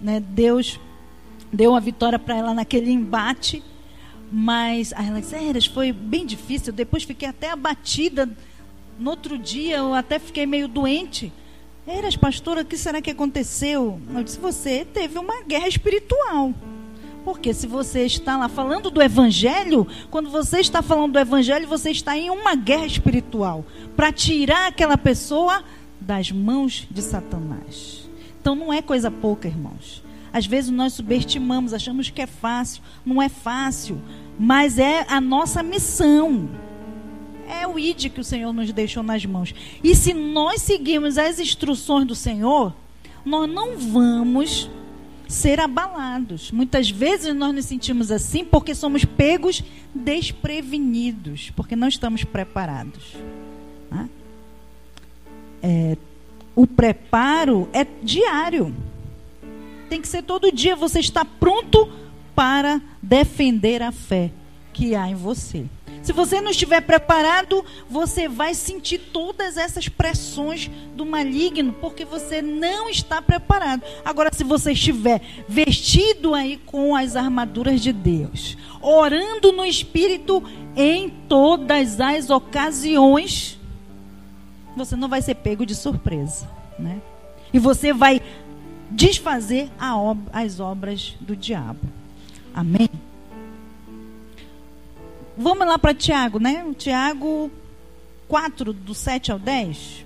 [0.00, 0.80] né, Deus
[1.52, 3.62] deu uma vitória para ela naquele embate,
[4.32, 8.28] mas ela disse, foi bem difícil, depois fiquei até abatida
[9.00, 11.32] no outro dia eu até fiquei meio doente.
[11.86, 13.98] Eras, pastora, o que será que aconteceu?
[14.14, 16.52] Eu disse, você teve uma guerra espiritual.
[17.24, 21.90] Porque se você está lá falando do evangelho, quando você está falando do evangelho, você
[21.90, 25.62] está em uma guerra espiritual para tirar aquela pessoa
[26.00, 28.08] das mãos de Satanás.
[28.40, 30.02] Então não é coisa pouca, irmãos.
[30.32, 32.82] Às vezes nós subestimamos, achamos que é fácil.
[33.04, 34.00] Não é fácil,
[34.38, 36.48] mas é a nossa missão.
[37.48, 39.54] É o ID que o Senhor nos deixou nas mãos.
[39.82, 42.72] E se nós seguirmos as instruções do Senhor,
[43.24, 44.70] nós não vamos
[45.30, 46.50] ser abalados.
[46.50, 49.62] Muitas vezes nós nos sentimos assim porque somos pegos
[49.94, 53.14] desprevenidos, porque não estamos preparados.
[53.90, 54.08] Né?
[55.62, 55.96] É,
[56.54, 58.74] o preparo é diário.
[59.88, 60.74] Tem que ser todo dia.
[60.74, 61.90] Você está pronto
[62.34, 64.32] para defender a fé
[64.80, 65.66] que há em você.
[66.02, 72.40] Se você não estiver preparado, você vai sentir todas essas pressões do maligno, porque você
[72.40, 73.82] não está preparado.
[74.02, 80.42] Agora, se você estiver vestido aí com as armaduras de Deus, orando no Espírito
[80.74, 83.58] em todas as ocasiões,
[84.74, 87.02] você não vai ser pego de surpresa, né?
[87.52, 88.22] E você vai
[88.90, 91.80] desfazer ob as obras do diabo.
[92.54, 92.88] Amém?
[95.42, 96.66] Vamos lá para Tiago, né?
[96.76, 97.50] Tiago
[98.28, 100.04] 4, do 7 ao 10.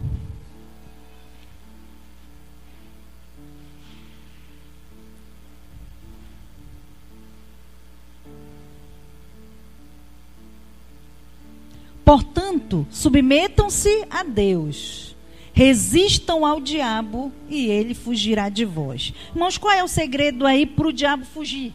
[12.05, 15.17] Portanto, submetam-se a Deus.
[15.53, 19.13] Resistam ao diabo e ele fugirá de vós.
[19.35, 21.75] Irmãos, qual é o segredo aí para o diabo fugir?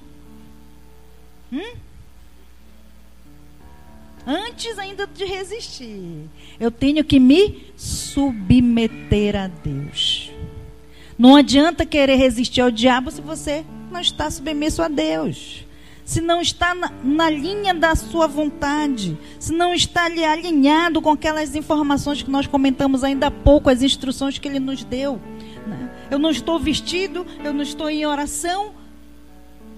[1.51, 1.88] Hum?
[4.25, 6.29] Antes ainda de resistir,
[6.59, 10.31] eu tenho que me submeter a Deus.
[11.17, 15.65] Não adianta querer resistir ao diabo se você não está submisso a Deus.
[16.05, 21.11] Se não está na, na linha da sua vontade, se não está ali alinhado com
[21.11, 25.21] aquelas informações que nós comentamos ainda há pouco, as instruções que ele nos deu.
[25.67, 25.91] Né?
[26.09, 28.71] Eu não estou vestido, eu não estou em oração,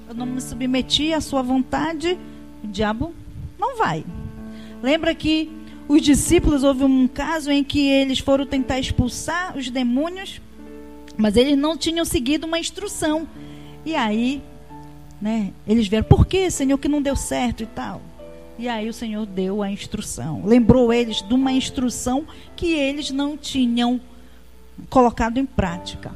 [0.08, 2.18] eu não me submeti à sua vontade,
[2.64, 3.14] o diabo
[3.60, 4.06] não vai.
[4.82, 5.50] Lembra que
[5.88, 10.42] os discípulos, houve um caso em que eles foram tentar expulsar os demônios,
[11.18, 13.28] mas eles não tinham seguido uma instrução.
[13.86, 14.42] E aí,
[15.22, 18.02] né, eles vieram, por que, Senhor, que não deu certo e tal?
[18.58, 20.44] E aí o Senhor deu a instrução.
[20.46, 24.00] Lembrou eles de uma instrução que eles não tinham
[24.90, 26.12] colocado em prática.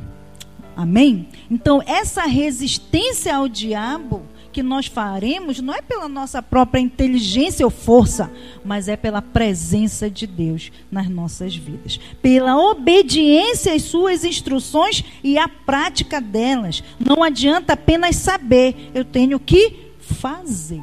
[0.75, 1.27] Amém?
[1.49, 4.23] Então, essa resistência ao diabo
[4.55, 8.31] que nós faremos não é pela nossa própria inteligência ou força,
[8.63, 11.99] mas é pela presença de Deus nas nossas vidas.
[12.21, 16.81] Pela obediência às suas instruções e a prática delas.
[16.97, 20.81] Não adianta apenas saber, eu tenho que fazer.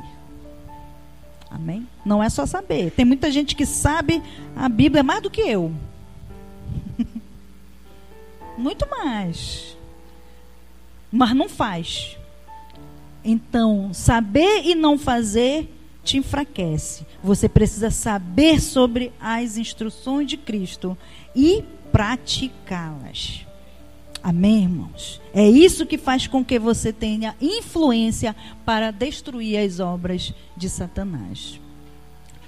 [1.51, 1.89] Amém?
[2.05, 2.91] Não é só saber.
[2.91, 4.23] Tem muita gente que sabe
[4.55, 5.73] a Bíblia mais do que eu.
[8.59, 9.79] Muito mais.
[11.11, 12.19] Mas não faz.
[13.25, 15.69] Então, saber e não fazer
[16.03, 17.07] te enfraquece.
[17.23, 20.97] Você precisa saber sobre as instruções de Cristo
[21.35, 23.47] e praticá-las.
[24.23, 25.21] Amém, irmãos?
[25.35, 31.61] É isso que faz com que você tenha influência para destruir as obras de Satanás.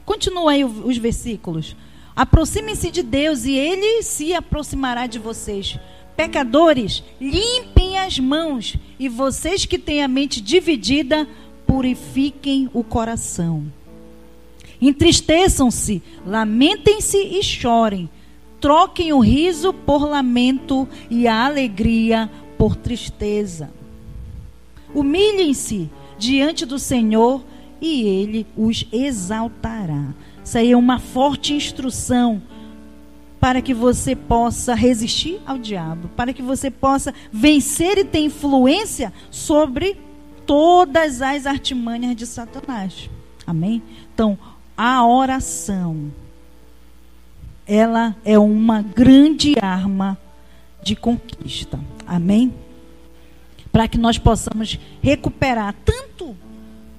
[0.04, 1.74] Continua aí os versículos.
[2.14, 5.76] Aproximem-se de Deus e ele se aproximará de vocês.
[6.16, 11.28] Pecadores, limpem as mãos, e vocês que têm a mente dividida,
[11.66, 13.64] purifiquem o coração.
[14.80, 18.08] Entristeçam-se, lamentem-se e chorem.
[18.60, 23.70] Troquem o riso por lamento e a alegria por tristeza.
[24.94, 27.42] Humilhem-se diante do Senhor
[27.80, 30.14] e ele os exaltará.
[30.44, 32.40] Isso aí é uma forte instrução
[33.44, 39.12] para que você possa resistir ao diabo, para que você possa vencer e ter influência
[39.30, 39.98] sobre
[40.46, 43.10] todas as artimanhas de Satanás.
[43.46, 43.82] Amém?
[44.14, 44.38] Então,
[44.74, 46.10] a oração
[47.66, 50.16] ela é uma grande arma
[50.82, 51.78] de conquista.
[52.06, 52.50] Amém?
[53.70, 56.34] Para que nós possamos recuperar tanto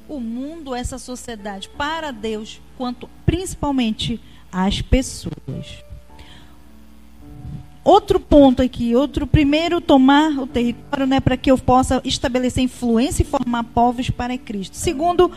[0.08, 5.85] o mundo, essa sociedade, para Deus, quanto principalmente as pessoas.
[7.86, 13.22] Outro ponto aqui, outro primeiro tomar o território, né, para que eu possa estabelecer influência
[13.22, 14.76] e formar povos para Cristo.
[14.76, 15.30] Segundo,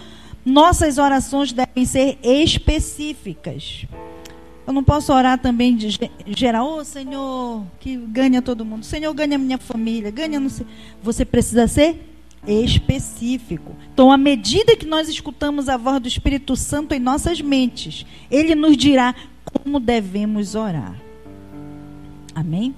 [0.47, 3.85] nossas orações devem ser específicas.
[4.67, 8.83] Eu não posso orar também de geral, oh, Senhor, que ganha todo mundo.
[8.83, 10.67] Senhor, ganha minha família, ganha não sei.
[11.03, 12.03] Você precisa ser
[12.47, 13.77] específico.
[13.93, 18.55] Então, à medida que nós escutamos a voz do Espírito Santo em nossas mentes, ele
[18.55, 21.08] nos dirá como devemos orar.
[22.39, 22.73] Amém?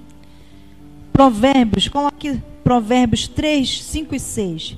[1.13, 4.77] Provérbios, coloque Provérbios 3, 5 e 6.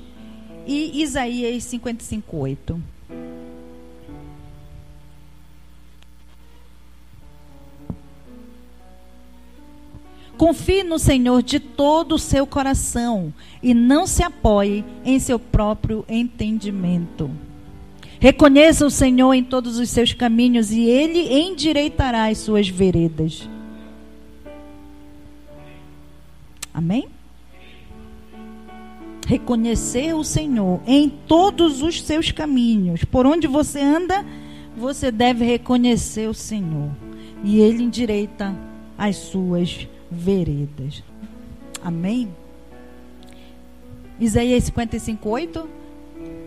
[0.66, 2.82] E Isaías 55, 8.
[10.36, 16.04] Confie no Senhor de todo o seu coração e não se apoie em seu próprio
[16.06, 17.30] entendimento.
[18.20, 23.48] Reconheça o Senhor em todos os seus caminhos e ele endireitará as suas veredas.
[26.74, 27.06] Amém?
[29.28, 33.04] Reconhecer o Senhor em todos os seus caminhos.
[33.04, 34.26] Por onde você anda,
[34.76, 36.90] você deve reconhecer o Senhor.
[37.44, 38.54] E ele endireita
[38.98, 41.02] as suas veredas.
[41.82, 42.28] Amém?
[44.18, 45.68] Isaías 55, 8.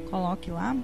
[0.09, 0.75] Coloque lá.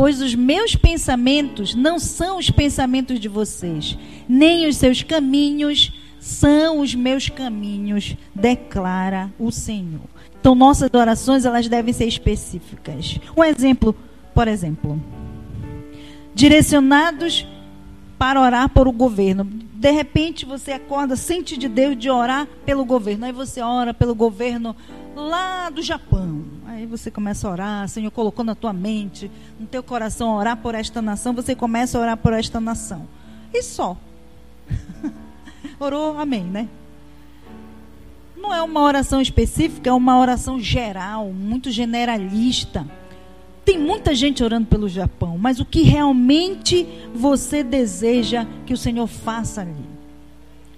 [0.00, 6.80] Pois os meus pensamentos não são os pensamentos de vocês, nem os seus caminhos são
[6.80, 10.00] os meus caminhos, declara o Senhor.
[10.40, 13.20] Então nossas orações elas devem ser específicas.
[13.36, 13.94] Um exemplo,
[14.34, 14.98] por exemplo,
[16.34, 17.46] direcionados
[18.18, 19.44] para orar por o governo.
[19.44, 23.26] De repente você acorda, sente de Deus de orar pelo governo.
[23.26, 24.74] Aí você ora pelo governo
[25.28, 26.44] lá do Japão.
[26.66, 30.74] Aí você começa a orar, Senhor colocou na tua mente, no teu coração orar por
[30.74, 33.06] esta nação, você começa a orar por esta nação.
[33.52, 33.96] E só.
[35.78, 36.68] Orou, amém, né?
[38.36, 42.86] Não é uma oração específica, é uma oração geral, muito generalista.
[43.64, 49.06] Tem muita gente orando pelo Japão, mas o que realmente você deseja que o Senhor
[49.06, 49.99] faça ali?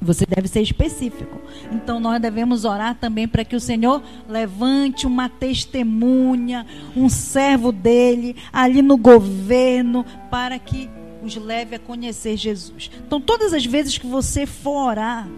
[0.02, 1.40] Você deve ser específico.
[1.70, 8.36] Então nós devemos orar também para que o Senhor levante uma testemunha, um servo dele
[8.52, 10.90] ali no governo, para que
[11.22, 12.90] os leve a conhecer Jesus.
[13.06, 15.28] Então todas as vezes que você for orar,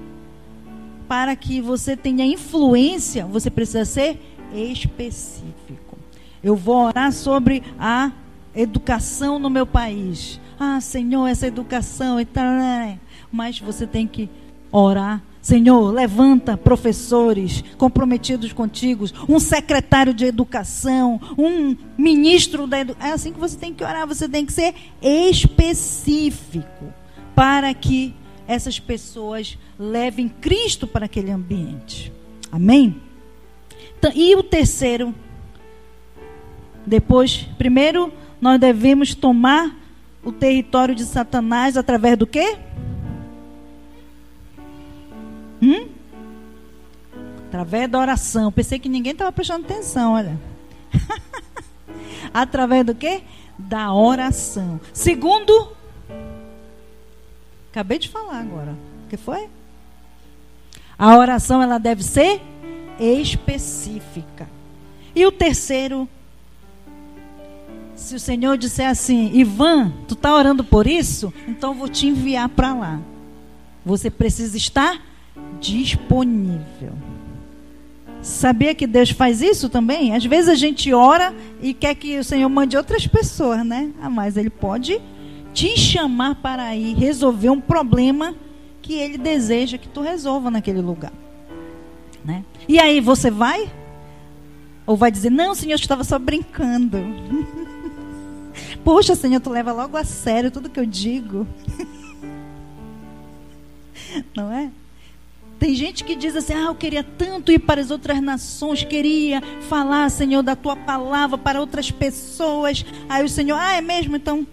[1.07, 4.19] para que você tenha influência, você precisa ser
[4.55, 5.99] específico.
[6.43, 8.11] Eu vou orar sobre a
[8.55, 10.41] educação no meu país.
[10.59, 12.45] Ah, Senhor, essa educação e tal.
[12.45, 12.99] Né?
[13.31, 14.31] Mas você tem que
[14.81, 15.23] orar.
[15.41, 23.11] Senhor, levanta professores comprometidos contigo, um secretário de educação, um ministro da educação.
[23.11, 26.93] É assim que você tem que orar, você tem que ser específico
[27.35, 28.15] para que
[28.49, 32.11] essas pessoas levem Cristo para aquele ambiente.
[32.51, 33.01] Amém?
[33.99, 35.15] Então, e o terceiro
[36.87, 39.75] depois, primeiro, nós devemos tomar
[40.23, 42.59] o território de Satanás através do quê?
[45.65, 45.89] Hum?
[47.49, 48.53] Através da oração.
[48.53, 50.39] Pensei que ninguém estava prestando atenção, olha.
[52.35, 53.23] através do quê?
[53.59, 54.79] Da oração.
[54.93, 55.73] Segundo,
[57.71, 58.77] acabei de falar agora.
[59.07, 59.49] O que foi?
[60.99, 62.43] A oração ela deve ser
[62.99, 64.49] específica.
[65.15, 66.09] E o terceiro,
[67.95, 71.33] se o Senhor disser assim, Ivan, tu está orando por isso?
[71.49, 73.01] Então vou te enviar para lá.
[73.85, 75.01] Você precisa estar
[75.73, 76.93] disponível.
[78.21, 80.15] Sabia que Deus faz isso também?
[80.15, 83.91] Às vezes a gente ora e quer que o Senhor mande outras pessoas, né?
[84.01, 85.01] Ah, mas Ele pode
[85.53, 88.35] te chamar para ir resolver um problema
[88.83, 91.13] que Ele deseja que tu resolva naquele lugar.
[92.25, 92.45] Né?
[92.69, 93.71] E aí você vai?
[94.87, 96.99] Ou vai dizer, não, Senhor, eu estava só brincando.
[98.85, 101.47] Poxa, Senhor, tu leva logo a sério tudo que eu digo.
[104.35, 104.71] Não é?
[105.65, 109.43] Tem gente que diz assim: Ah, eu queria tanto ir para as outras nações, queria
[109.67, 112.85] falar, Senhor, da tua palavra para outras pessoas.
[113.09, 114.15] Aí o Senhor, ah, é mesmo?
[114.15, 114.47] Então,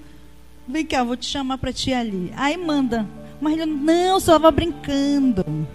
[0.66, 2.32] vem cá, eu vou te chamar para ti ali.
[2.38, 3.06] Aí manda.
[3.42, 5.68] Mas ele, não, só estava brincando.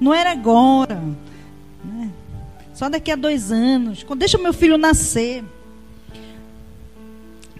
[0.00, 1.02] Não era agora.
[1.84, 2.12] Né?
[2.72, 4.06] Só daqui a dois anos.
[4.16, 5.42] Deixa o meu filho nascer.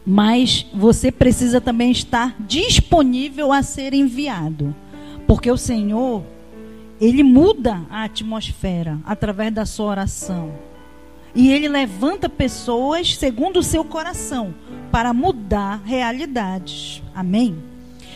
[0.07, 4.73] Mas você precisa também estar disponível a ser enviado.
[5.27, 6.23] Porque o Senhor,
[7.05, 10.55] Ele muda a atmosfera através da sua oração.
[11.35, 14.55] E Ele levanta pessoas segundo o seu coração
[14.91, 17.03] para mudar realidades.
[17.15, 17.59] Amém?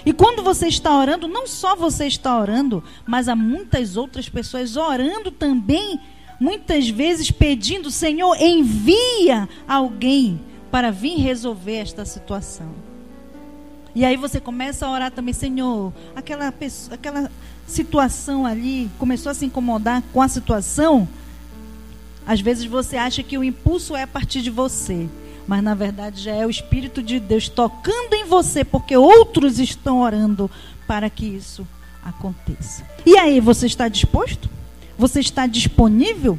[0.07, 4.75] E quando você está orando, não só você está orando, mas há muitas outras pessoas
[4.75, 6.01] orando também,
[6.41, 12.71] muitas vezes pedindo: Senhor, envia alguém para vir resolver esta situação.
[13.95, 17.31] E aí você começa a orar também, Senhor, aquela, pessoa, aquela
[17.69, 21.07] situação ali começou a se incomodar com a situação.
[22.27, 25.09] Às vezes você acha que o impulso é a partir de você,
[25.47, 30.01] mas na verdade já é o Espírito de Deus tocando em você, porque outros estão
[30.01, 30.51] orando
[30.87, 31.67] para que isso
[32.05, 32.83] aconteça.
[33.05, 34.49] E aí, você está disposto?
[34.99, 36.39] Você está disponível?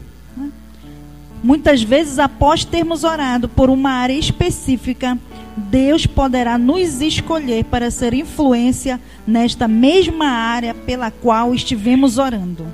[1.41, 5.17] Muitas vezes, após termos orado por uma área específica,
[5.55, 12.65] Deus poderá nos escolher para ser influência nesta mesma área pela qual estivemos orando.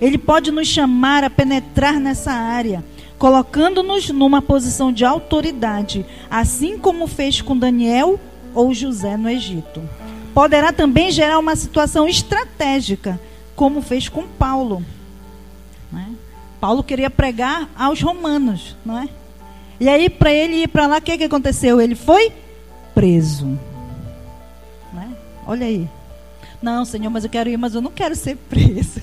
[0.00, 2.84] Ele pode nos chamar a penetrar nessa área,
[3.18, 8.18] colocando-nos numa posição de autoridade, assim como fez com Daniel
[8.54, 9.82] ou José no Egito.
[10.32, 13.20] Poderá também gerar uma situação estratégica,
[13.54, 14.82] como fez com Paulo.
[15.92, 16.08] Né?
[16.60, 19.08] Paulo queria pregar aos romanos, não é?
[19.80, 21.80] E aí, para ele ir para lá, o que, que aconteceu?
[21.80, 22.30] Ele foi
[22.94, 23.58] preso.
[24.92, 25.16] Né?
[25.46, 25.88] Olha aí.
[26.60, 29.00] Não, Senhor, mas eu quero ir, mas eu não quero ser preso.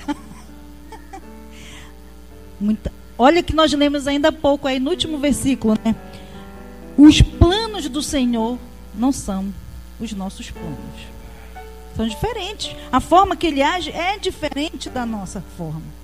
[2.62, 2.92] Muita...
[3.18, 5.96] Olha que nós lemos ainda há pouco aí no último versículo, né?
[6.96, 8.60] Os planos do Senhor
[8.94, 9.52] não são
[10.00, 10.78] os nossos planos.
[11.96, 12.76] São diferentes.
[12.92, 15.97] A forma que ele age é diferente da nossa forma.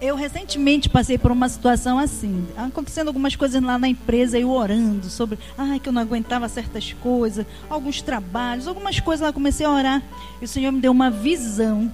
[0.00, 5.10] Eu recentemente passei por uma situação assim, acontecendo algumas coisas lá na empresa, eu orando
[5.10, 9.70] sobre, ai, que eu não aguentava certas coisas, alguns trabalhos, algumas coisas lá, comecei a
[9.70, 10.02] orar,
[10.40, 11.90] e o Senhor me deu uma visão,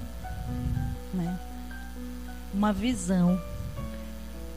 [1.15, 1.39] né?
[2.53, 3.41] Uma visão.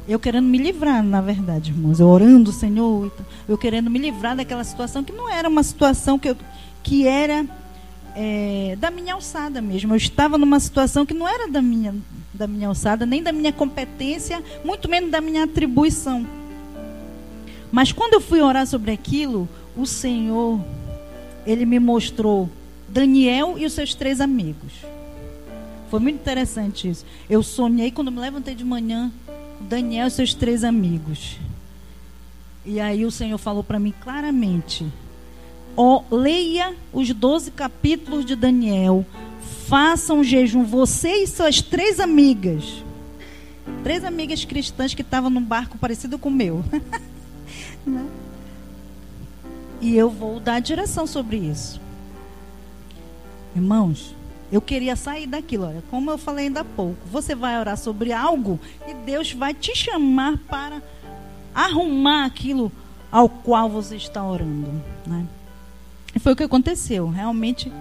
[0.05, 3.11] Eu querendo me livrar, na verdade, irmãos, eu orando o Senhor,
[3.47, 6.37] eu querendo me livrar daquela situação que não era uma situação que, eu,
[6.83, 7.45] que era
[8.13, 9.93] é, da minha alçada mesmo.
[9.93, 11.93] Eu estava numa situação que não era da minha,
[12.37, 16.25] da minha alçada, nem da minha competência, muito menos da minha atribuição.
[17.71, 20.59] Mas quando eu fui orar sobre aquilo, o Senhor,
[21.45, 22.49] Ele me mostrou
[22.87, 24.71] Daniel e os seus três amigos.
[25.89, 27.05] Foi muito interessante isso.
[27.29, 29.11] Eu sonhei quando me levantei de manhã,
[29.59, 31.37] Daniel e seus três amigos.
[32.65, 34.85] E aí o Senhor falou para mim claramente:
[35.75, 39.05] oh, leia os 12 capítulos de Daniel,
[39.47, 42.83] faça um jejum, você e suas três amigas.
[43.83, 46.63] Três amigas cristãs que estavam num barco parecido com o meu.
[47.85, 48.05] Né?
[49.79, 51.79] e eu vou dar direção sobre isso.
[53.55, 54.15] Irmãos,
[54.51, 55.65] eu queria sair daquilo.
[55.65, 59.53] Olha, como eu falei ainda há pouco, você vai orar sobre algo e Deus vai
[59.53, 60.81] te chamar para
[61.53, 62.71] arrumar aquilo
[63.11, 64.81] ao qual você está orando.
[65.05, 65.25] Né?
[66.15, 67.09] E foi o que aconteceu.
[67.09, 67.71] Realmente,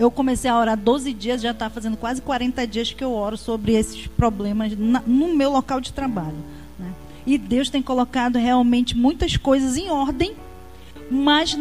[0.00, 3.36] eu comecei a orar 12 dias, já está fazendo quase 40 dias que eu oro
[3.36, 6.38] sobre esses problemas na, no meu local de trabalho.
[6.78, 6.90] Né?
[7.26, 10.34] E Deus tem colocado realmente muitas coisas em ordem,
[11.10, 11.54] mas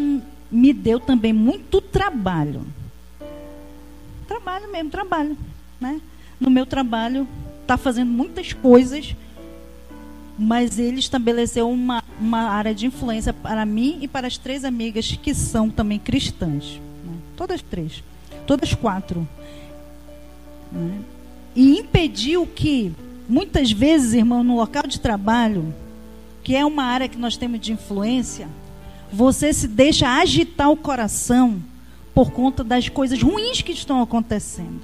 [0.49, 2.65] me deu também muito trabalho.
[4.25, 5.37] Trabalho mesmo, trabalho.
[5.77, 5.99] Né?
[6.39, 7.27] No meu trabalho,
[7.61, 9.15] está fazendo muitas coisas
[10.41, 15.19] mas ele estabeleceu uma, uma área de influência para mim e para as três amigas
[15.21, 16.79] que são também cristãs.
[17.03, 17.17] Né?
[17.35, 18.01] Todas três.
[18.49, 19.27] Todas quatro.
[20.71, 21.01] Né?
[21.55, 22.91] E impediu que,
[23.29, 25.71] muitas vezes, irmão, no local de trabalho,
[26.43, 28.47] que é uma área que nós temos de influência,
[29.13, 31.61] você se deixa agitar o coração
[32.11, 34.81] por conta das coisas ruins que estão acontecendo.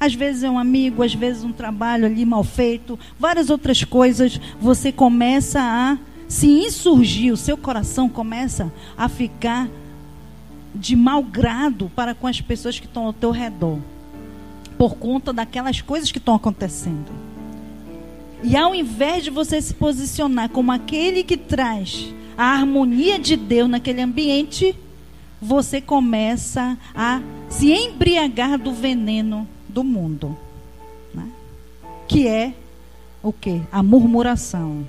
[0.00, 4.40] Às vezes é um amigo, às vezes um trabalho ali mal feito, várias outras coisas.
[4.60, 5.96] Você começa a
[6.26, 9.68] se insurgir, o seu coração começa a ficar
[10.76, 13.78] de mau grado para com as pessoas que estão ao teu redor,
[14.78, 17.10] por conta daquelas coisas que estão acontecendo.
[18.42, 23.68] E ao invés de você se posicionar como aquele que traz a harmonia de Deus
[23.68, 24.76] naquele ambiente,
[25.40, 30.36] você começa a se embriagar do veneno do mundo,
[31.14, 31.28] né?
[32.06, 32.54] que é
[33.22, 33.62] o que?
[33.72, 34.86] A murmuração,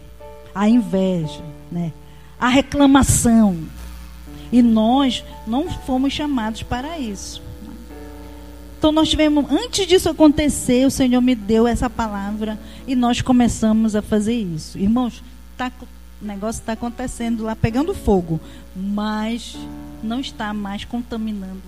[0.53, 1.93] a inveja, né?
[2.39, 3.57] a reclamação.
[4.51, 7.41] E nós não fomos chamados para isso.
[8.77, 13.95] Então nós tivemos, antes disso acontecer, o Senhor me deu essa palavra e nós começamos
[13.95, 14.77] a fazer isso.
[14.77, 15.71] Irmãos, está
[16.21, 18.39] o negócio está acontecendo lá, pegando fogo,
[18.75, 19.55] mas
[20.01, 21.61] não está mais contaminando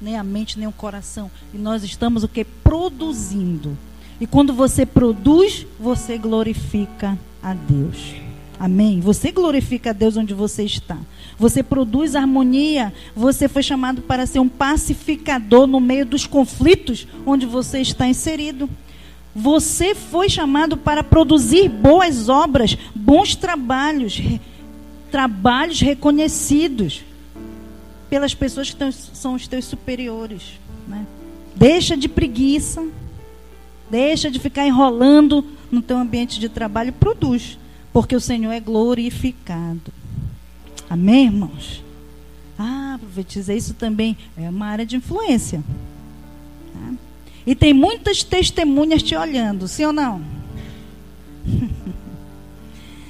[0.00, 1.30] nem a mente, nem o coração.
[1.52, 2.44] E nós estamos o que?
[2.44, 3.76] Produzindo.
[4.20, 8.14] E quando você produz, você glorifica a Deus.
[8.58, 9.00] Amém?
[9.00, 10.98] Você glorifica a Deus onde você está.
[11.38, 12.92] Você produz harmonia.
[13.14, 18.68] Você foi chamado para ser um pacificador no meio dos conflitos onde você está inserido.
[19.34, 24.22] Você foi chamado para produzir boas obras, bons trabalhos,
[25.10, 27.04] trabalhos reconhecidos
[28.08, 30.58] pelas pessoas que são os teus superiores.
[30.88, 31.06] Né?
[31.54, 32.82] Deixa de preguiça,
[33.90, 37.58] deixa de ficar enrolando no teu ambiente de trabalho, produz,
[37.92, 39.92] porque o Senhor é glorificado.
[40.88, 41.82] Amém, irmãos?
[42.58, 45.62] Ah, profetizar isso também é uma área de influência.
[46.72, 46.94] Tá?
[47.46, 50.22] E tem muitas testemunhas te olhando, sim ou não?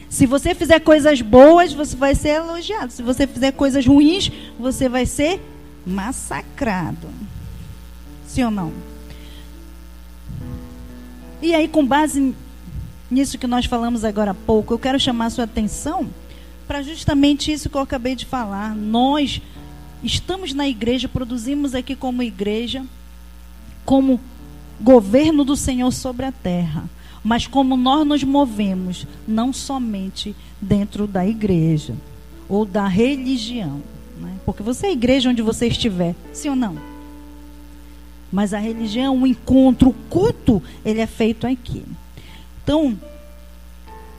[0.09, 2.91] Se você fizer coisas boas, você vai ser elogiado.
[2.91, 5.43] Se você fizer coisas ruins, você vai ser
[5.87, 7.09] massacrado.
[8.27, 8.73] Sim ou não?
[11.43, 12.35] E aí, com base
[13.11, 16.09] nisso que nós falamos agora há pouco, eu quero chamar a sua atenção
[16.67, 18.75] para justamente isso que eu acabei de falar.
[18.75, 19.41] Nós
[20.03, 22.85] estamos na igreja, produzimos aqui como igreja
[23.85, 24.21] como
[24.81, 26.85] governo do Senhor sobre a terra,
[27.23, 31.95] mas como nós nos movemos, não somente dentro da igreja
[32.49, 33.81] ou da religião.
[34.21, 34.35] Né?
[34.45, 36.77] Porque você é igreja onde você estiver, sim ou não?
[38.31, 41.85] Mas a religião, o encontro, o culto, ele é feito aqui.
[42.63, 42.99] Então,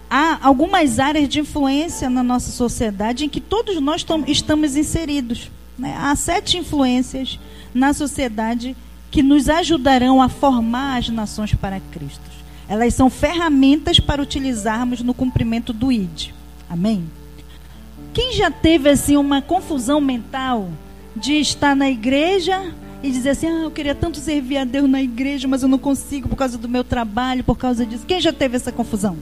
[0.10, 5.51] há algumas áreas de influência na nossa sociedade em que todos nós estamos inseridos.
[5.78, 5.95] Né?
[5.97, 7.39] Há sete influências
[7.74, 8.76] na sociedade
[9.12, 12.22] que nos ajudarão a formar as nações para Cristo.
[12.68, 16.30] Elas são ferramentas para utilizarmos no cumprimento do ID.
[16.70, 17.10] Amém?
[18.14, 20.70] Quem já teve assim uma confusão mental
[21.16, 25.01] de estar na igreja e dizer assim: ah, eu queria tanto servir a Deus na
[25.01, 28.05] igreja, mas eu não consigo por causa do meu trabalho, por causa disso.
[28.05, 29.18] Quem já teve essa confusão?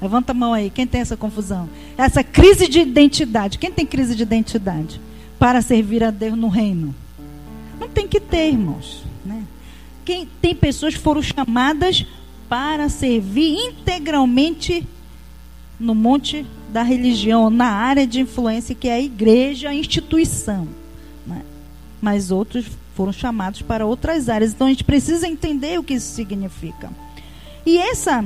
[0.00, 1.68] Levanta a mão aí, quem tem essa confusão?
[1.96, 3.58] Essa crise de identidade.
[3.58, 5.00] Quem tem crise de identidade?
[5.38, 6.94] Para servir a Deus no reino.
[7.78, 9.04] Não tem que ter, irmãos.
[9.24, 9.44] Né?
[10.04, 12.06] Quem, tem pessoas que foram chamadas
[12.48, 14.86] para servir integralmente
[15.78, 20.66] no monte da religião, na área de influência que é a igreja, a instituição.
[21.26, 21.42] Né?
[22.00, 24.52] Mas outros foram chamados para outras áreas.
[24.52, 26.90] Então a gente precisa entender o que isso significa.
[27.64, 28.24] E essa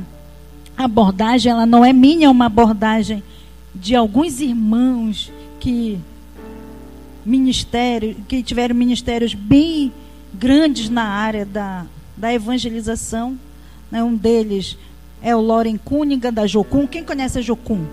[0.77, 3.23] abordagem, ela não é minha, é uma abordagem
[3.75, 5.99] de alguns irmãos que
[7.25, 9.93] ministério, que tiveram ministérios bem
[10.33, 13.39] grandes na área da, da evangelização.
[13.91, 14.03] Né?
[14.03, 14.77] Um deles
[15.23, 16.87] é o Loren Cunningham, da Jocum.
[16.87, 17.85] Quem conhece a Jocum?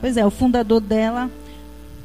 [0.00, 1.30] Pois é, o fundador dela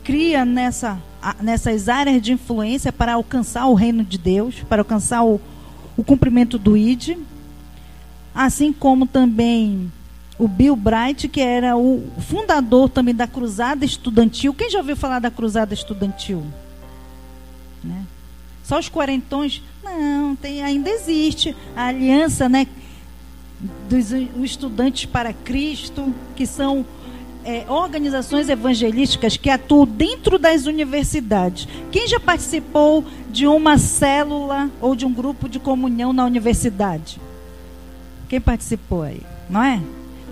[0.04, 1.02] cria nessa,
[1.42, 5.40] nessas áreas de influência para alcançar o reino de Deus, para alcançar o,
[5.96, 7.18] o cumprimento do ID.
[8.36, 9.90] Assim como também
[10.38, 14.54] o Bill Bright, que era o fundador também da Cruzada Estudantil.
[14.54, 16.44] Quem já ouviu falar da Cruzada Estudantil?
[17.82, 18.04] Né?
[18.64, 19.64] Só os quarentões?
[19.82, 22.68] Não, tem, ainda existe a aliança né,
[23.88, 24.12] dos
[24.44, 26.86] estudantes para Cristo, que são
[27.46, 31.68] é, organizações evangelísticas que atuam dentro das universidades.
[31.92, 37.22] Quem já participou de uma célula ou de um grupo de comunhão na universidade?
[38.28, 39.22] Quem participou aí?
[39.50, 39.82] Não é?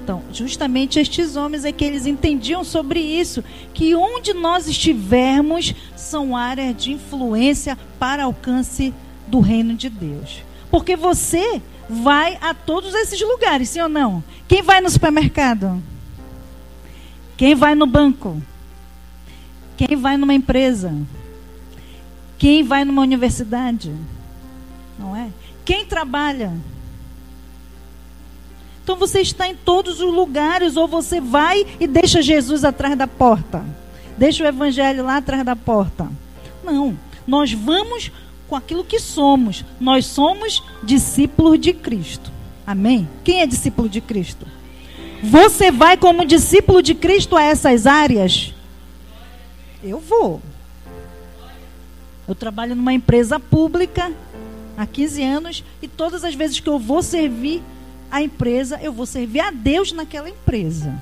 [0.03, 3.41] Então, justamente estes homens é que eles entendiam sobre isso,
[3.73, 8.93] que onde nós estivermos são áreas de influência para alcance
[9.27, 10.43] do reino de Deus.
[10.69, 14.21] Porque você vai a todos esses lugares, sim ou não?
[14.45, 15.81] Quem vai no supermercado?
[17.37, 18.41] Quem vai no banco?
[19.77, 20.93] Quem vai numa empresa?
[22.37, 23.93] Quem vai numa universidade?
[24.99, 25.29] Não é?
[25.63, 26.51] Quem trabalha?
[28.83, 33.07] Então você está em todos os lugares, ou você vai e deixa Jesus atrás da
[33.07, 33.63] porta.
[34.17, 36.07] Deixa o evangelho lá atrás da porta.
[36.63, 36.97] Não.
[37.25, 38.11] Nós vamos
[38.47, 39.63] com aquilo que somos.
[39.79, 42.31] Nós somos discípulos de Cristo.
[42.67, 43.07] Amém?
[43.23, 44.45] Quem é discípulo de Cristo?
[45.23, 48.53] Você vai como discípulo de Cristo a essas áreas?
[49.81, 50.41] Eu vou.
[52.27, 54.11] Eu trabalho numa empresa pública
[54.77, 57.61] há 15 anos e todas as vezes que eu vou servir
[58.13, 61.01] a empresa, eu vou servir a Deus naquela empresa.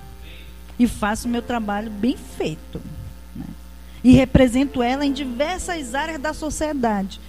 [0.80, 2.82] E faço o meu trabalho bem feito.
[3.36, 3.43] Né?
[4.01, 7.20] E represento ela em diversas áreas da sociedade.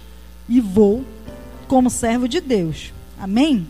[0.47, 1.03] E vou
[1.67, 2.93] como servo de Deus.
[3.19, 3.67] Amém?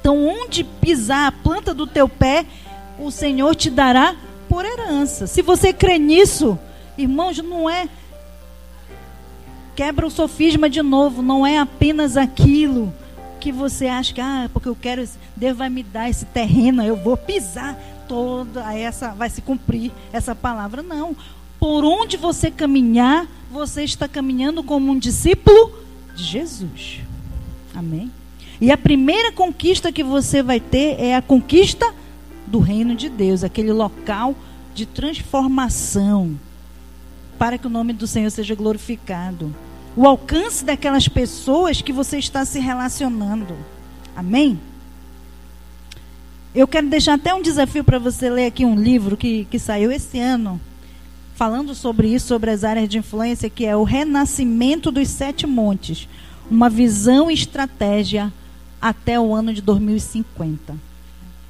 [0.00, 2.44] Então, onde pisar a planta do teu pé,
[2.98, 4.16] o Senhor te dará
[4.48, 5.28] por herança.
[5.28, 6.58] Se você crê nisso,
[6.96, 7.88] irmãos, não é
[9.76, 12.92] quebra o sofisma de novo, não é apenas aquilo
[13.38, 16.96] que você acha que ah, porque eu quero, Deus vai me dar esse terreno, eu
[16.96, 17.78] vou pisar
[18.08, 21.14] toda essa vai se cumprir essa palavra não.
[21.60, 25.72] Por onde você caminhar, você está caminhando como um discípulo
[26.14, 27.00] de Jesus.
[27.74, 28.10] Amém.
[28.60, 31.92] E a primeira conquista que você vai ter é a conquista
[32.46, 34.34] do reino de Deus, aquele local
[34.74, 36.38] de transformação,
[37.38, 39.54] para que o nome do Senhor seja glorificado.
[39.98, 43.56] O alcance daquelas pessoas que você está se relacionando.
[44.14, 44.60] Amém?
[46.54, 49.90] Eu quero deixar até um desafio para você ler aqui um livro que, que saiu
[49.90, 50.60] esse ano,
[51.34, 56.08] falando sobre isso, sobre as áreas de influência, que é O Renascimento dos Sete Montes
[56.48, 58.32] uma visão e estratégia
[58.80, 60.76] até o ano de 2050.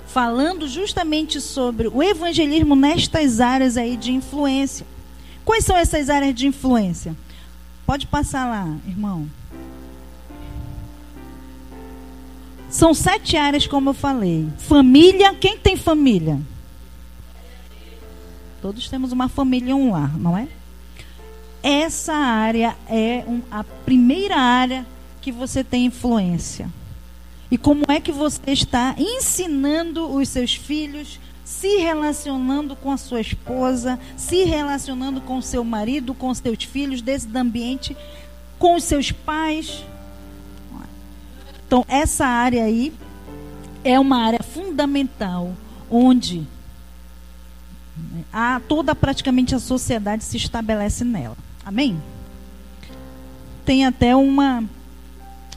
[0.07, 4.87] Falando justamente sobre o evangelismo nestas áreas aí de influência.
[5.45, 7.15] Quais são essas áreas de influência?
[7.89, 9.27] Pode passar lá, irmão.
[12.69, 14.47] São sete áreas, como eu falei.
[14.59, 16.39] Família, quem tem família?
[18.61, 20.49] Todos temos uma família e um lar, não é?
[21.63, 24.87] Essa área é um, a primeira área
[25.23, 26.69] que você tem influência.
[27.51, 31.19] E como é que você está ensinando os seus filhos,
[31.49, 36.63] se relacionando com a sua esposa, se relacionando com o seu marido, com os seus
[36.63, 37.97] filhos, desse ambiente,
[38.59, 39.83] com os seus pais.
[41.67, 42.93] Então, essa área aí
[43.83, 45.55] é uma área fundamental,
[45.91, 46.47] onde
[48.31, 51.37] a, toda praticamente a sociedade se estabelece nela.
[51.65, 51.99] Amém?
[53.65, 54.63] Tem até uma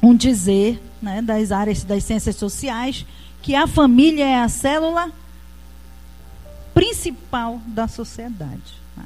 [0.02, 3.06] um dizer né, das áreas das ciências sociais
[3.42, 5.12] que a família é a célula
[7.02, 8.76] principal da sociedade.
[8.96, 9.04] Né?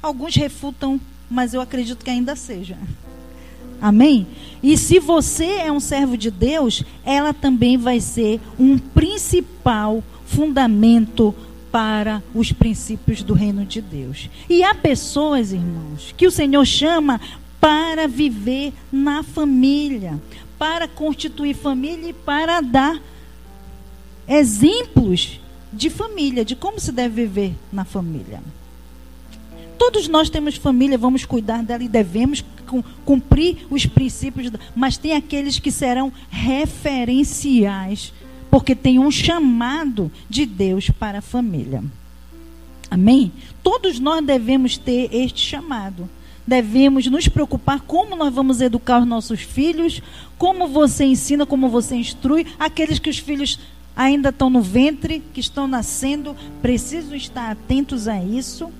[0.00, 2.78] Alguns refutam, mas eu acredito que ainda seja.
[3.80, 4.26] Amém?
[4.62, 11.34] E se você é um servo de Deus, ela também vai ser um principal fundamento
[11.72, 14.30] para os princípios do reino de Deus.
[14.48, 17.20] E há pessoas, irmãos, que o Senhor chama
[17.60, 20.20] para viver na família,
[20.56, 22.98] para constituir família e para dar
[24.28, 25.40] exemplos
[25.76, 28.40] de família, de como se deve viver na família.
[29.78, 32.44] Todos nós temos família, vamos cuidar dela e devemos
[33.04, 38.12] cumprir os princípios, mas tem aqueles que serão referenciais,
[38.50, 41.84] porque tem um chamado de Deus para a família.
[42.90, 43.30] Amém?
[43.62, 46.08] Todos nós devemos ter este chamado
[46.46, 50.00] devemos nos preocupar como nós vamos educar os nossos filhos,
[50.38, 53.58] como você ensina, como você instrui, aqueles que os filhos
[53.96, 58.70] ainda estão no ventre, que estão nascendo, precisam estar atentos a isso.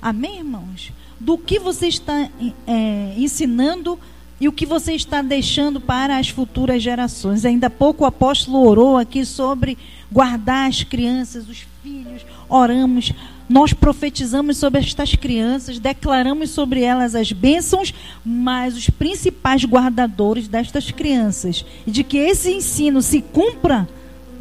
[0.00, 0.92] Amém, irmãos?
[1.18, 2.28] Do que você está
[2.66, 3.98] é, ensinando
[4.40, 7.44] e o que você está deixando para as futuras gerações.
[7.44, 9.76] Ainda pouco o apóstolo orou aqui sobre
[10.10, 13.12] guardar as crianças, os filhos, oramos
[13.52, 17.92] nós profetizamos sobre estas crianças, declaramos sobre elas as bênçãos,
[18.24, 23.86] mas os principais guardadores destas crianças e de que esse ensino se cumpra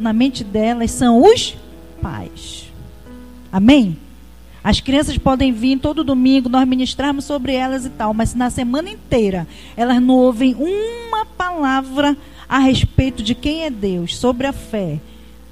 [0.02, 1.56] na mente delas são os
[2.02, 2.72] pais.
[3.52, 3.98] Amém?
[4.64, 8.90] As crianças podem vir todo domingo, nós ministrarmos sobre elas e tal, mas na semana
[8.90, 12.16] inteira elas não ouvem uma palavra
[12.48, 15.00] a respeito de quem é Deus, sobre a fé,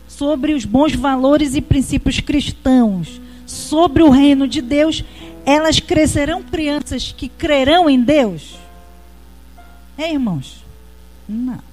[0.08, 5.04] sobre os bons valores e princípios cristãos, sobre o reino de Deus,
[5.46, 8.58] elas crescerão crianças que crerão em Deus?
[9.98, 10.64] É, irmãos?
[11.28, 11.69] Não.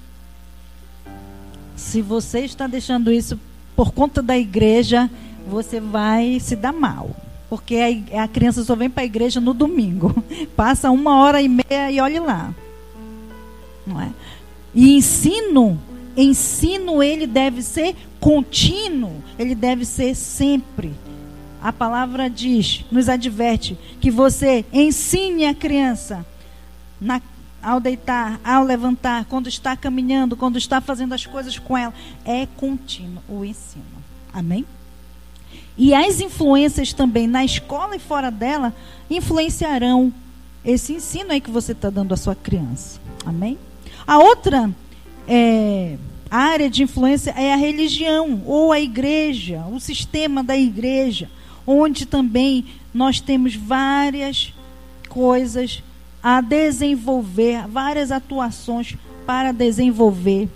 [1.87, 3.39] Se você está deixando isso
[3.75, 5.09] por conta da igreja,
[5.47, 7.15] você vai se dar mal.
[7.49, 10.23] Porque a, a criança só vem para a igreja no domingo.
[10.55, 12.53] Passa uma hora e meia e olhe lá.
[13.85, 14.09] Não é?
[14.75, 15.79] E ensino,
[16.15, 20.93] ensino ele deve ser contínuo, ele deve ser sempre
[21.61, 26.25] a palavra diz, nos adverte, que você ensine a criança
[26.99, 27.21] na,
[27.67, 31.93] ao deitar, ao levantar, quando está caminhando, quando está fazendo as coisas com ela.
[32.23, 33.83] É contínuo o ensino.
[34.33, 34.65] Amém?
[35.77, 38.73] E as influências também na escola e fora dela
[39.09, 40.13] influenciarão
[40.63, 43.01] esse ensino aí que você está dando à sua criança.
[43.25, 43.57] Amém?
[44.07, 44.71] A outra
[45.27, 45.97] é,
[46.31, 51.29] área de influência é a religião ou a igreja, o sistema da igreja
[51.67, 52.63] onde também
[52.93, 54.53] nós temos várias
[55.09, 55.83] coisas
[56.29, 60.49] a desenvolver, várias atuações para desenvolver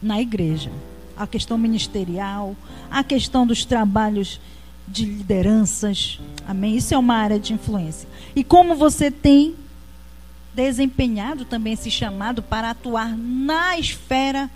[0.00, 0.70] na igreja.
[1.14, 2.56] a questão ministerial,
[2.90, 4.40] a questão dos trabalhos
[4.88, 6.18] de lideranças.
[6.48, 6.76] Amém?
[6.76, 8.08] Isso é uma área de influência.
[8.34, 9.54] E como você tem
[10.54, 14.48] desempenhado também esse chamado para atuar na esfera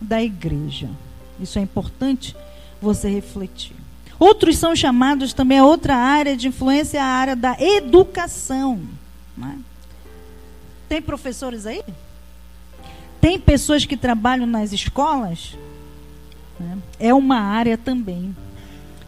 [0.00, 0.90] da igreja.
[1.38, 2.34] Isso é importante
[2.82, 3.76] você refletir.
[4.18, 9.03] Outros são chamados também a outra área de influência, a área da educação.
[9.42, 9.58] É?
[10.88, 11.82] Tem professores aí?
[13.20, 15.56] Tem pessoas que trabalham nas escolas?
[17.00, 18.36] É, é uma área também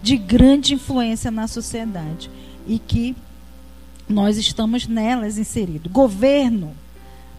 [0.02, 2.30] de grande influência na sociedade
[2.66, 3.16] e que
[4.08, 5.90] nós estamos nelas inseridos.
[5.90, 6.74] Governo,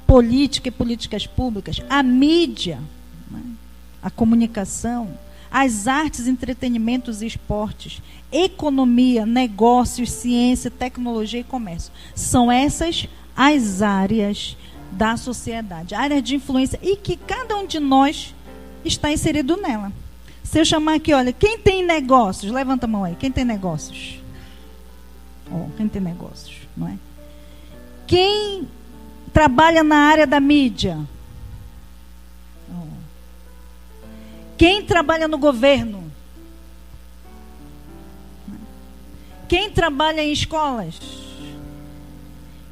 [0.05, 2.79] política e políticas públicas, a mídia,
[3.29, 3.41] né?
[4.01, 5.09] a comunicação,
[5.51, 11.91] as artes, entretenimentos e esportes, economia, negócios, ciência, tecnologia e comércio.
[12.15, 14.57] São essas as áreas
[14.91, 18.33] da sociedade, áreas de influência e que cada um de nós
[18.83, 19.91] está inserido nela.
[20.43, 22.51] Se eu chamar aqui, olha, quem tem negócios?
[22.51, 23.15] Levanta a mão aí.
[23.15, 24.19] Quem tem negócios?
[25.51, 26.97] Oh, quem tem negócios, não é?
[28.07, 28.67] Quem
[29.33, 30.97] trabalha na área da mídia?
[34.57, 36.11] Quem trabalha no governo?
[39.47, 40.99] Quem trabalha em escolas?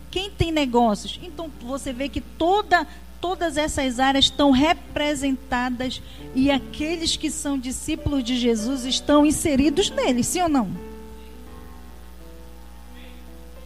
[0.09, 1.19] Quem tem negócios?
[1.21, 2.87] Então você vê que toda
[3.21, 5.99] todas essas áreas estão representadas
[6.35, 10.69] e aqueles que são discípulos de Jesus estão inseridos nele, sim ou não?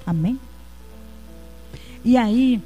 [0.05, 0.39] Amém?
[2.05, 2.61] E aí,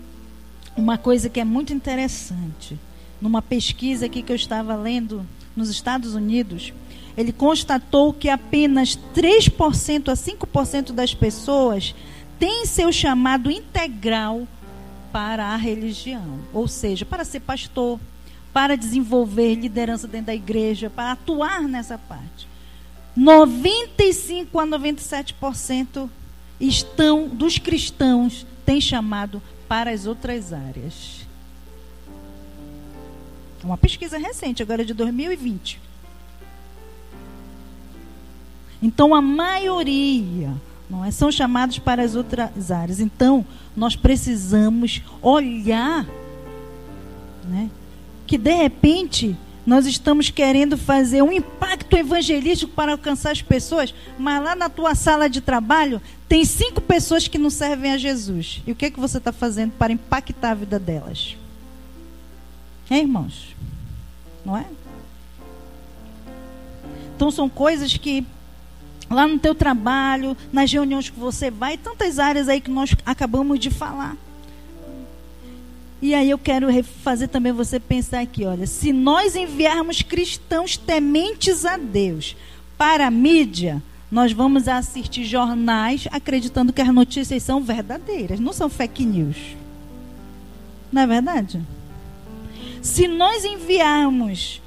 [0.77, 2.77] uma coisa que é muito interessante,
[3.19, 5.25] numa pesquisa aqui que eu estava lendo
[5.55, 6.73] nos Estados Unidos,
[7.15, 11.93] ele constatou que apenas 3% a 5% das pessoas
[12.39, 14.47] têm seu chamado integral
[15.11, 17.99] para a religião, ou seja, para ser pastor,
[18.51, 22.47] para desenvolver liderança dentro da igreja, para atuar nessa parte.
[23.15, 26.09] 95 a 97%
[26.59, 31.22] estão dos cristãos têm chamado para as outras áreas.
[33.63, 35.79] Uma pesquisa recente, agora de 2020.
[38.81, 40.53] Então a maioria
[40.89, 41.09] não é?
[41.09, 42.99] São chamados para as outras áreas.
[42.99, 43.43] Então,
[43.75, 46.05] nós precisamos olhar
[47.45, 47.69] né?
[48.27, 49.35] que de repente
[49.65, 54.93] nós estamos querendo fazer um impacto evangelístico para alcançar as pessoas, mas lá na tua
[54.93, 58.61] sala de trabalho tem cinco pessoas que não servem a Jesus.
[58.67, 61.37] E o que, é que você está fazendo para impactar a vida delas?
[62.93, 63.55] É, irmãos?
[64.45, 64.67] Não é?
[67.15, 68.23] Então são coisas que
[69.09, 73.59] lá no teu trabalho, nas reuniões que você vai, tantas áreas aí que nós acabamos
[73.59, 74.15] de falar.
[76.03, 81.65] E aí eu quero fazer também você pensar aqui, olha, se nós enviarmos cristãos tementes
[81.65, 82.35] a Deus
[82.77, 83.81] para a mídia,
[84.11, 89.37] nós vamos assistir jornais acreditando que as notícias são verdadeiras, não são fake news.
[90.91, 91.59] Não é verdade?
[92.83, 94.61] Se nós enviarmos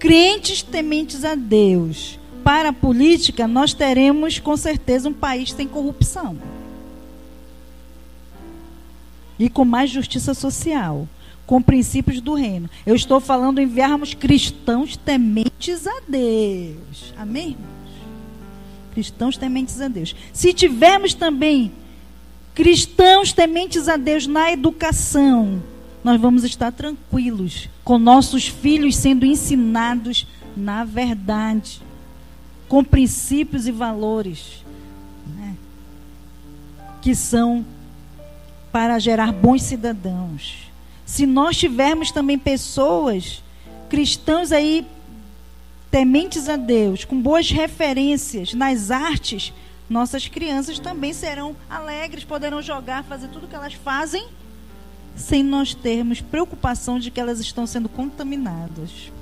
[0.00, 6.36] crentes tementes a Deus para a política, nós teremos com certeza um país sem corrupção
[9.38, 11.08] e com mais justiça social,
[11.46, 12.68] com princípios do reino.
[12.84, 17.14] Eu estou falando enviarmos cristãos tementes a Deus.
[17.16, 17.56] Amém?
[18.92, 20.16] Cristãos tementes a Deus.
[20.32, 21.70] Se tivermos também
[22.56, 25.62] cristãos tementes a Deus na educação,
[26.02, 30.26] nós vamos estar tranquilos com nossos filhos sendo ensinados
[30.56, 31.82] na verdade
[32.68, 34.64] com princípios e valores
[35.36, 35.56] né,
[37.02, 37.64] que são
[38.70, 40.70] para gerar bons cidadãos.
[41.04, 43.42] Se nós tivermos também pessoas,
[43.88, 44.86] cristãos aí,
[45.90, 49.52] tementes a Deus, com boas referências nas artes,
[49.88, 54.24] nossas crianças também serão alegres, poderão jogar, fazer tudo o que elas fazem,
[55.14, 59.12] sem nós termos preocupação de que elas estão sendo contaminadas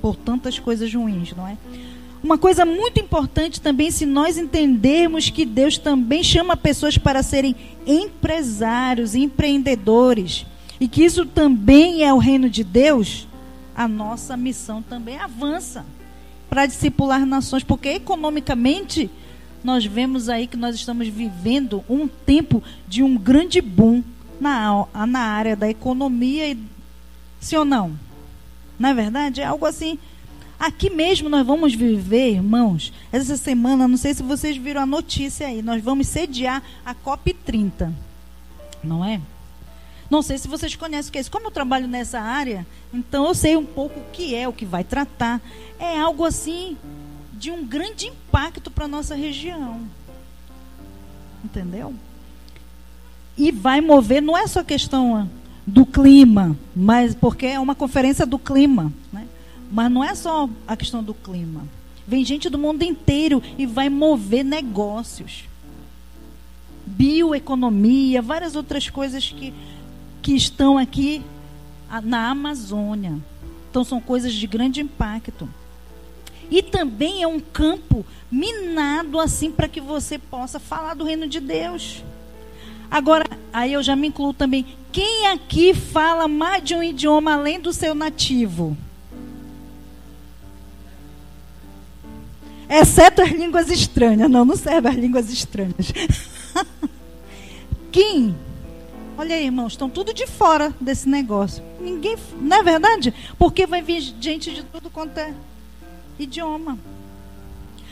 [0.00, 1.56] por tantas coisas ruins, não é?
[2.22, 7.54] Uma coisa muito importante também, se nós entendermos que Deus também chama pessoas para serem
[7.86, 10.44] empresários, empreendedores,
[10.80, 13.28] e que isso também é o reino de Deus,
[13.74, 15.84] a nossa missão também avança
[16.48, 19.10] para discipular nações, porque economicamente
[19.62, 24.02] nós vemos aí que nós estamos vivendo um tempo de um grande boom
[24.40, 26.56] na, na área da economia,
[27.40, 27.98] sim ou não?
[28.78, 29.40] Não é verdade?
[29.40, 29.98] É algo assim
[30.58, 35.46] Aqui mesmo nós vamos viver, irmãos, essa semana, não sei se vocês viram a notícia
[35.46, 37.92] aí, nós vamos sediar a COP30.
[38.82, 39.20] Não é?
[40.08, 41.30] Não sei se vocês conhecem o que é isso.
[41.30, 44.64] Como eu trabalho nessa área, então eu sei um pouco o que é, o que
[44.64, 45.42] vai tratar.
[45.78, 46.76] É algo assim
[47.34, 49.86] de um grande impacto para a nossa região.
[51.44, 51.94] Entendeu?
[53.36, 55.28] E vai mover, não é só questão
[55.66, 59.26] do clima, mas porque é uma conferência do clima, né?
[59.70, 61.64] Mas não é só a questão do clima.
[62.06, 65.44] Vem gente do mundo inteiro e vai mover negócios.
[66.86, 69.52] Bioeconomia, várias outras coisas que,
[70.22, 71.20] que estão aqui
[72.04, 73.18] na Amazônia.
[73.68, 75.48] Então são coisas de grande impacto.
[76.48, 81.40] E também é um campo minado assim para que você possa falar do reino de
[81.40, 82.04] Deus.
[82.90, 84.64] Agora, aí eu já me incluo também.
[84.92, 88.76] Quem aqui fala mais de um idioma além do seu nativo?
[92.68, 94.30] Exceto as línguas estranhas.
[94.30, 95.92] Não, não serve as línguas estranhas.
[97.92, 98.34] Quem?
[99.18, 101.62] Olha aí, irmãos, estão tudo de fora desse negócio.
[101.80, 103.14] Ninguém, não é verdade?
[103.38, 105.32] Porque vai vir gente de tudo quanto é
[106.18, 106.78] idioma.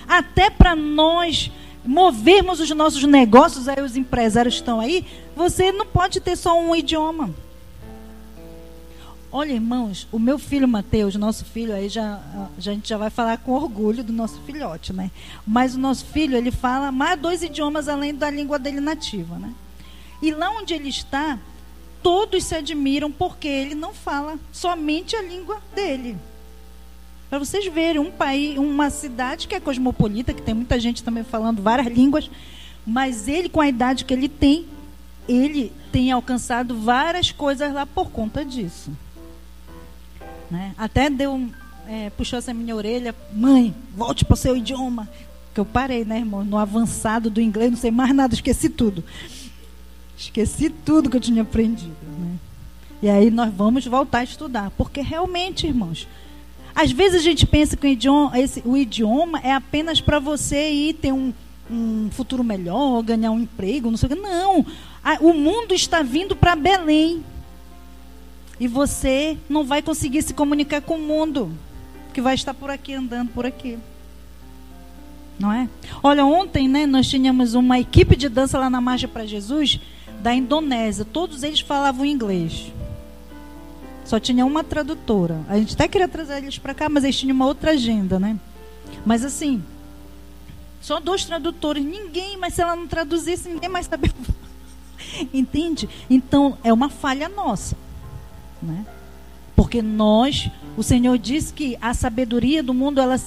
[0.06, 1.50] Até para nós
[1.84, 5.06] movermos os nossos negócios, aí os empresários estão aí,
[5.36, 7.30] você não pode ter só um idioma.
[9.30, 12.20] Olha, irmãos, o meu filho Mateus, nosso filho, aí já,
[12.56, 15.10] a gente já vai falar com orgulho do nosso filhote, né?
[15.44, 19.52] Mas o nosso filho, ele fala mais dois idiomas além da língua dele nativa, né?
[20.22, 21.36] E lá onde ele está,
[22.00, 26.16] todos se admiram porque ele não fala somente a língua dele.
[27.28, 31.24] Para vocês verem, um país, uma cidade que é cosmopolita, que tem muita gente também
[31.24, 32.30] falando várias línguas,
[32.86, 34.66] mas ele, com a idade que ele tem,
[35.28, 38.90] ele tem alcançado várias coisas lá por conta disso.
[40.50, 40.74] Né?
[40.76, 41.48] Até deu,
[41.88, 45.08] é, puxou essa minha orelha, mãe, volte para o seu idioma.
[45.54, 46.44] Que eu parei, né, irmão?
[46.44, 49.04] No avançado do inglês, não sei mais nada, esqueci tudo.
[50.16, 51.96] Esqueci tudo que eu tinha aprendido.
[52.18, 52.36] Né?
[53.02, 54.70] E aí nós vamos voltar a estudar.
[54.70, 56.08] Porque realmente, irmãos,
[56.74, 60.70] às vezes a gente pensa que o idioma, esse, o idioma é apenas para você
[60.70, 61.32] ir ter um,
[61.70, 64.20] um futuro melhor, ganhar um emprego, não sei o que.
[64.20, 64.66] Não.
[65.20, 67.24] o mundo está vindo para Belém.
[68.58, 71.52] E você não vai conseguir se comunicar com o mundo
[72.12, 73.78] que vai estar por aqui, andando por aqui.
[75.38, 75.68] Não é?
[76.02, 79.80] Olha, ontem né, nós tínhamos uma equipe de dança lá na Marcha para Jesus
[80.22, 81.04] da Indonésia.
[81.04, 82.72] Todos eles falavam inglês.
[84.04, 85.40] Só tinha uma tradutora.
[85.48, 88.38] A gente até queria trazer eles para cá, mas eles tinham uma outra agenda, né?
[89.04, 89.62] Mas assim,
[90.80, 91.84] só dois tradutores.
[91.84, 94.12] Ninguém, mas se ela não traduzisse, ninguém mais sabia.
[95.32, 95.88] Entende?
[96.10, 97.76] Então, é uma falha nossa.
[98.62, 98.84] Né?
[99.56, 103.18] Porque nós, o Senhor diz que a sabedoria do mundo ela,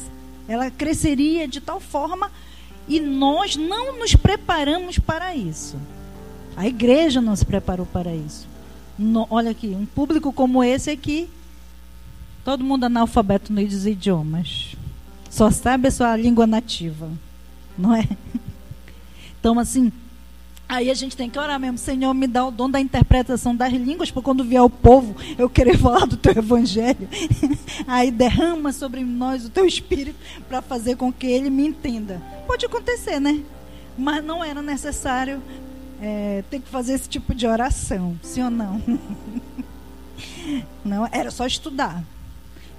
[0.47, 2.31] ela cresceria de tal forma
[2.87, 5.77] e nós não nos preparamos para isso.
[6.55, 8.47] A igreja não se preparou para isso.
[8.97, 11.29] No, olha aqui, um público como esse aqui,
[12.43, 14.75] todo mundo analfabeto nos idiomas.
[15.29, 17.09] Só sabe a sua língua nativa.
[17.77, 18.07] Não é?
[19.39, 19.91] Então, assim,
[20.69, 23.71] Aí a gente tem que orar mesmo, Senhor, me dá o dom da interpretação das
[23.71, 27.07] línguas, para quando vier o povo eu querer falar do teu evangelho.
[27.87, 30.19] Aí derrama sobre nós o teu espírito
[30.49, 32.21] para fazer com que ele me entenda.
[32.45, 33.41] Pode acontecer, né?
[33.97, 35.41] Mas não era necessário
[36.01, 38.81] é, ter que fazer esse tipo de oração, sim ou não?
[40.83, 42.03] Não, era só estudar.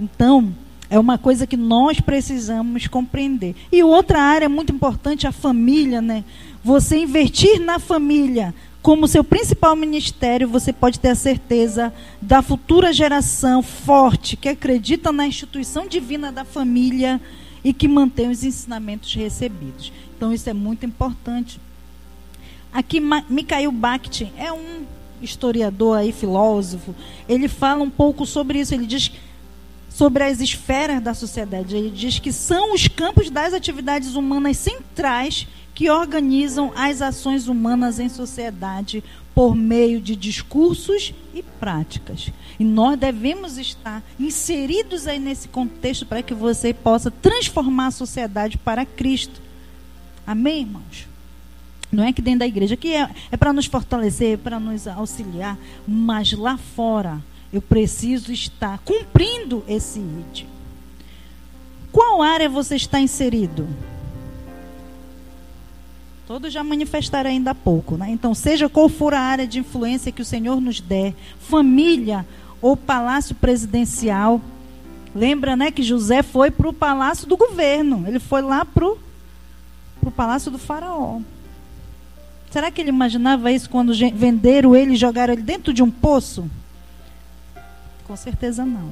[0.01, 0.55] Então,
[0.91, 3.55] é uma coisa que nós precisamos compreender.
[3.71, 6.25] E outra área muito importante, a família, né?
[6.64, 11.93] Você investir na família como seu principal ministério, você pode ter a certeza
[12.23, 17.21] da futura geração forte que acredita na instituição divina da família
[17.62, 19.93] e que mantém os ensinamentos recebidos.
[20.16, 21.61] Então isso é muito importante.
[22.79, 24.87] Aqui Mikhail Bakhtin é um
[25.20, 26.95] historiador aí, filósofo.
[27.29, 28.72] Ele fala um pouco sobre isso.
[28.72, 29.11] Ele diz
[29.91, 31.74] sobre as esferas da sociedade.
[31.74, 37.99] Ele diz que são os campos das atividades humanas centrais que organizam as ações humanas
[37.99, 39.03] em sociedade
[39.35, 42.31] por meio de discursos e práticas.
[42.61, 48.57] E nós devemos estar inseridos aí nesse contexto para que você possa transformar a sociedade
[48.57, 49.43] para Cristo.
[50.24, 51.08] Amém, irmãos?
[51.91, 55.59] Não é que dentro da igreja, que é, é para nos fortalecer, para nos auxiliar,
[55.86, 57.22] mas lá fora
[57.53, 60.45] eu preciso estar cumprindo esse ID.
[61.91, 63.66] Qual área você está inserido?
[66.26, 68.11] Todos já manifestaram ainda há pouco, né?
[68.11, 72.26] Então, seja qual for a área de influência que o Senhor nos der, família
[72.61, 74.39] ou palácio presidencial.
[75.14, 78.05] Lembra, né, que José foi para o palácio do governo.
[78.07, 81.20] Ele foi lá para o palácio do faraó.
[82.51, 86.49] Será que ele imaginava isso quando venderam ele e jogaram ele dentro de um poço?
[88.07, 88.91] Com certeza não.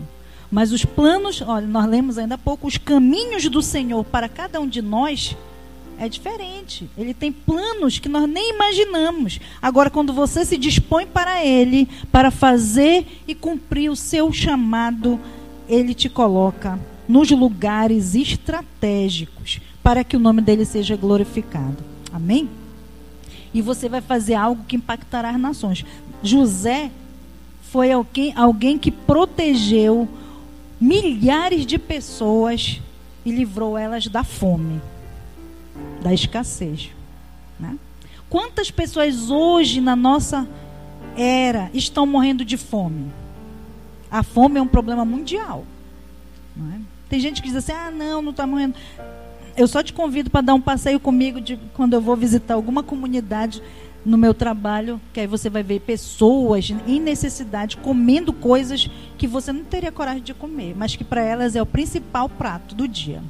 [0.51, 4.61] Mas os planos, olha, nós lemos ainda há pouco, os caminhos do Senhor para cada
[4.61, 5.37] um de nós
[5.99, 6.89] é diferente.
[6.97, 9.41] Ele tem planos que nós nem imaginamos.
[9.61, 15.19] Agora, quando você se dispõe para Ele, para fazer e cumprir o seu chamado,
[15.69, 16.79] Ele te coloca
[17.09, 21.79] nos lugares estratégicos para que o nome dele seja glorificado.
[22.13, 22.49] Amém?
[23.53, 25.85] E você vai fazer algo que impactará as nações.
[26.23, 26.91] José
[27.63, 30.09] foi alguém, alguém que protegeu
[30.81, 32.81] milhares de pessoas
[33.25, 34.81] e livrou elas da fome
[36.03, 36.91] da escassez.
[37.59, 37.77] Né?
[38.29, 40.49] Quantas pessoas hoje na nossa
[41.17, 43.11] era estão morrendo de fome?
[44.11, 45.65] A fome é um problema mundial.
[46.75, 46.79] É?
[47.09, 48.77] Tem gente que diz assim: ah, não, não está morrendo.
[49.57, 52.83] Eu só te convido para dar um passeio comigo de, quando eu vou visitar alguma
[52.83, 53.63] comunidade
[54.05, 58.89] no meu trabalho, que aí você vai ver pessoas em necessidade comendo coisas
[59.19, 62.75] que você não teria coragem de comer, mas que para elas é o principal prato
[62.75, 63.23] do dia.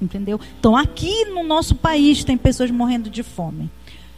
[0.00, 0.40] Entendeu?
[0.58, 3.70] Então, aqui no nosso país tem pessoas morrendo de fome.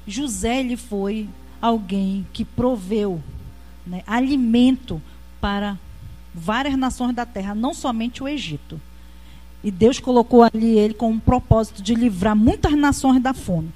[0.06, 1.28] José ele foi
[1.60, 3.20] alguém que proveu
[3.86, 5.02] né, alimento
[5.40, 5.78] para
[6.34, 8.80] várias nações da terra, não somente o Egito.
[9.64, 13.72] E Deus colocou ali ele com um propósito de livrar muitas nações da fome.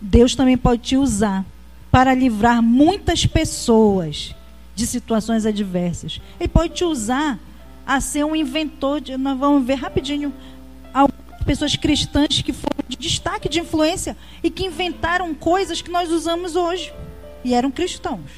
[0.00, 1.46] Deus também pode te usar
[1.90, 4.34] para livrar muitas pessoas
[4.74, 6.20] de situações adversas.
[6.38, 7.38] Ele pode te usar
[7.86, 9.16] a ser um inventor de.
[9.16, 10.34] Nós vamos ver rapidinho
[11.48, 16.54] pessoas cristãs que foram de destaque, de influência e que inventaram coisas que nós usamos
[16.56, 16.92] hoje
[17.42, 18.30] e eram cristãos.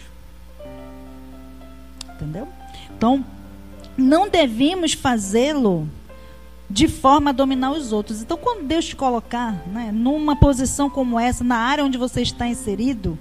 [2.14, 2.46] Entendeu?
[2.96, 3.24] Então,
[3.96, 5.88] não devemos fazê-lo
[6.70, 8.22] de forma a dominar os outros.
[8.22, 12.46] Então, quando Deus te colocar né, numa posição como essa, na área onde você está
[12.46, 13.18] inserido,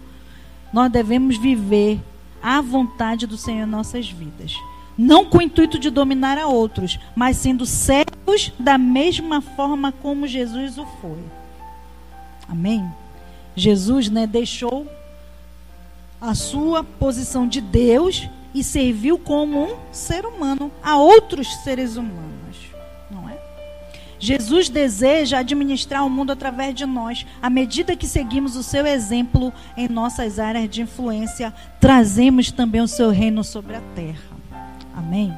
[0.72, 2.00] nós devemos viver
[2.42, 4.54] à vontade do Senhor em nossas vidas
[5.02, 10.28] não com o intuito de dominar a outros, mas sendo servos da mesma forma como
[10.28, 11.24] Jesus o foi.
[12.50, 12.86] Amém?
[13.56, 14.86] Jesus né, deixou
[16.20, 22.39] a sua posição de Deus e serviu como um ser humano a outros seres humanos?
[24.20, 27.26] Jesus deseja administrar o mundo através de nós.
[27.42, 32.88] À medida que seguimos o seu exemplo em nossas áreas de influência, trazemos também o
[32.88, 34.38] seu reino sobre a terra.
[34.94, 35.34] Amém?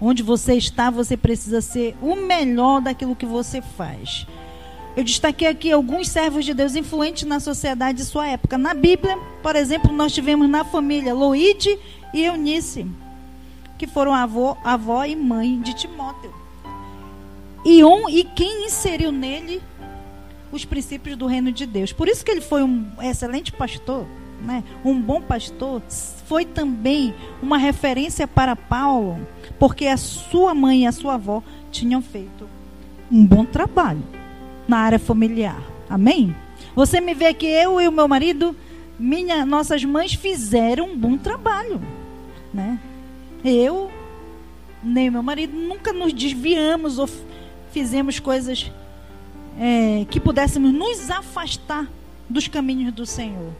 [0.00, 4.26] Onde você está, você precisa ser o melhor daquilo que você faz.
[4.96, 8.56] Eu destaquei aqui alguns servos de Deus influentes na sociedade de sua época.
[8.56, 11.78] Na Bíblia, por exemplo, nós tivemos na família Loide
[12.14, 12.86] e Eunice,
[13.76, 16.43] que foram avô, avó e mãe de Timóteo.
[17.64, 19.62] E, um, e quem inseriu nele
[20.52, 21.92] os princípios do reino de Deus.
[21.92, 24.06] Por isso que ele foi um excelente pastor
[24.44, 25.82] né, um bom pastor,
[26.26, 29.26] foi também uma referência para Paulo,
[29.58, 32.48] porque a sua mãe e a sua avó tinham feito
[33.10, 34.02] um bom trabalho
[34.68, 35.60] na área familiar.
[35.88, 36.34] Amém?
[36.74, 38.54] Você me vê que eu e o meu marido,
[38.98, 41.80] minha, nossas mães fizeram um bom trabalho,
[42.52, 42.78] né?
[43.44, 43.90] Eu
[44.82, 47.08] nem meu marido nunca nos desviamos ou
[47.74, 48.70] fizemos coisas
[49.58, 51.88] é, que pudéssemos nos afastar
[52.30, 53.52] dos caminhos do Senhor.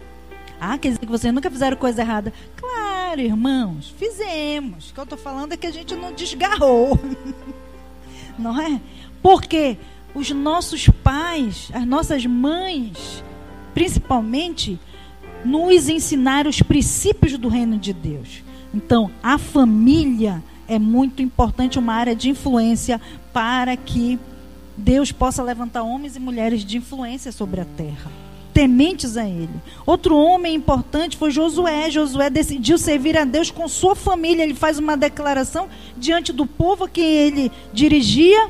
[0.60, 2.32] Ah, quer dizer que vocês nunca fizeram coisa errada.
[2.56, 4.90] Claro, irmãos, fizemos.
[4.90, 6.96] O que eu estou falando é que a gente não desgarrou.
[8.38, 8.80] não é?
[9.20, 9.76] Porque
[10.14, 13.24] os nossos pais, as nossas mães,
[13.74, 14.78] principalmente,
[15.44, 18.44] nos ensinaram os princípios do reino de Deus.
[18.72, 23.00] Então, a família é muito importante, uma área de influência
[23.32, 24.18] para que
[24.76, 28.10] Deus possa levantar homens e mulheres de influência sobre a terra
[28.54, 29.50] tementes a ele.
[29.84, 31.90] Outro homem importante foi Josué.
[31.90, 34.44] Josué decidiu servir a Deus com sua família.
[34.44, 38.48] Ele faz uma declaração diante do povo a quem ele dirigia,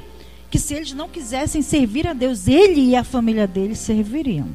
[0.51, 4.49] que se eles não quisessem servir a Deus, ele e a família dele serviriam.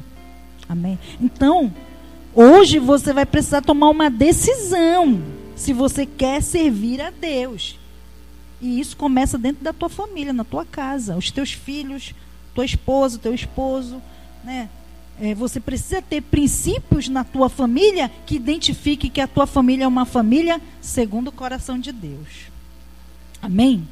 [0.68, 0.96] Amém.
[1.20, 1.74] Então,
[2.32, 5.20] hoje você vai precisar tomar uma decisão
[5.60, 7.78] se você quer servir a Deus.
[8.62, 12.14] E isso começa dentro da tua família, na tua casa, os teus filhos,
[12.54, 14.00] tua esposa, teu esposo,
[14.42, 14.68] né?
[15.20, 19.88] É, você precisa ter princípios na tua família que identifique que a tua família é
[19.88, 22.50] uma família segundo o coração de Deus.
[23.42, 23.86] Amém?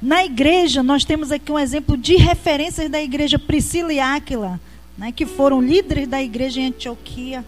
[0.00, 4.60] Na igreja, nós temos aqui um exemplo de referências da igreja Priscila e Áquila,
[4.96, 7.44] né, que foram líderes da igreja em Antioquia.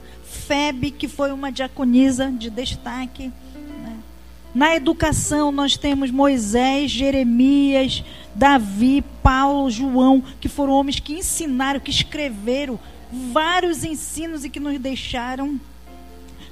[0.47, 3.32] Febe, que foi uma diaconisa de destaque.
[3.82, 3.97] Né.
[4.55, 11.90] Na educação, nós temos Moisés, Jeremias, Davi, Paulo, João, que foram homens que ensinaram, que
[11.90, 12.78] escreveram,
[13.32, 15.61] vários ensinos e que nos deixaram.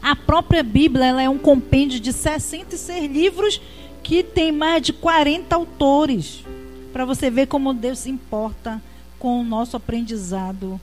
[0.02, 3.60] A própria Bíblia ela é um compêndio de 66 livros
[4.02, 6.44] que tem mais de 40 autores.
[6.92, 8.82] Para você ver como Deus se importa
[9.18, 10.80] com o nosso aprendizado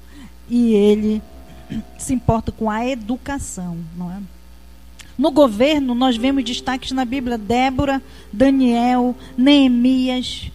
[0.49, 1.21] e ele
[1.97, 4.19] se importa com a educação, não é?
[5.17, 8.01] No governo, nós vemos destaques na Bíblia: Débora,
[8.31, 10.51] Daniel, Neemias.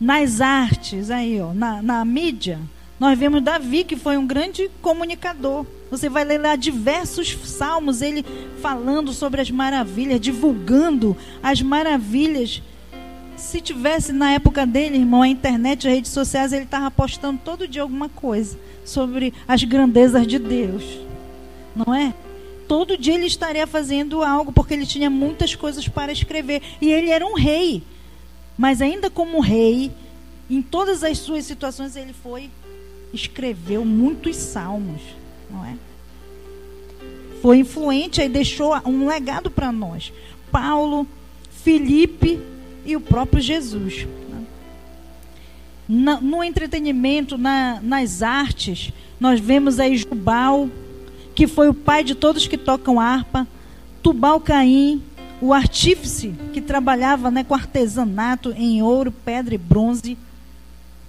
[0.00, 2.58] Nas artes, aí, ó, na, na mídia,
[3.00, 5.66] nós vemos Davi, que foi um grande comunicador.
[5.90, 8.24] Você vai ler lá diversos salmos, ele
[8.62, 12.62] falando sobre as maravilhas, divulgando as maravilhas.
[13.40, 17.66] Se tivesse na época dele, irmão, a internet, as redes sociais, ele estava postando todo
[17.66, 20.84] dia alguma coisa sobre as grandezas de Deus.
[21.74, 22.14] Não é?
[22.68, 26.62] Todo dia ele estaria fazendo algo, porque ele tinha muitas coisas para escrever.
[26.80, 27.82] E ele era um rei.
[28.56, 29.90] Mas ainda como rei,
[30.48, 32.50] em todas as suas situações, ele foi,
[33.12, 35.00] escreveu muitos salmos
[35.50, 35.76] não é?
[37.42, 40.12] Foi influente e deixou um legado para nós.
[40.50, 41.06] Paulo,
[41.50, 42.40] Felipe
[42.84, 44.06] e o próprio Jesus.
[44.28, 46.18] Né?
[46.22, 50.68] no entretenimento, na, nas artes, nós vemos aí Jubal,
[51.34, 53.46] que foi o pai de todos que tocam harpa,
[54.00, 55.02] Tubal Caim,
[55.40, 60.16] o artífice que trabalhava né, com artesanato em ouro, pedra e bronze,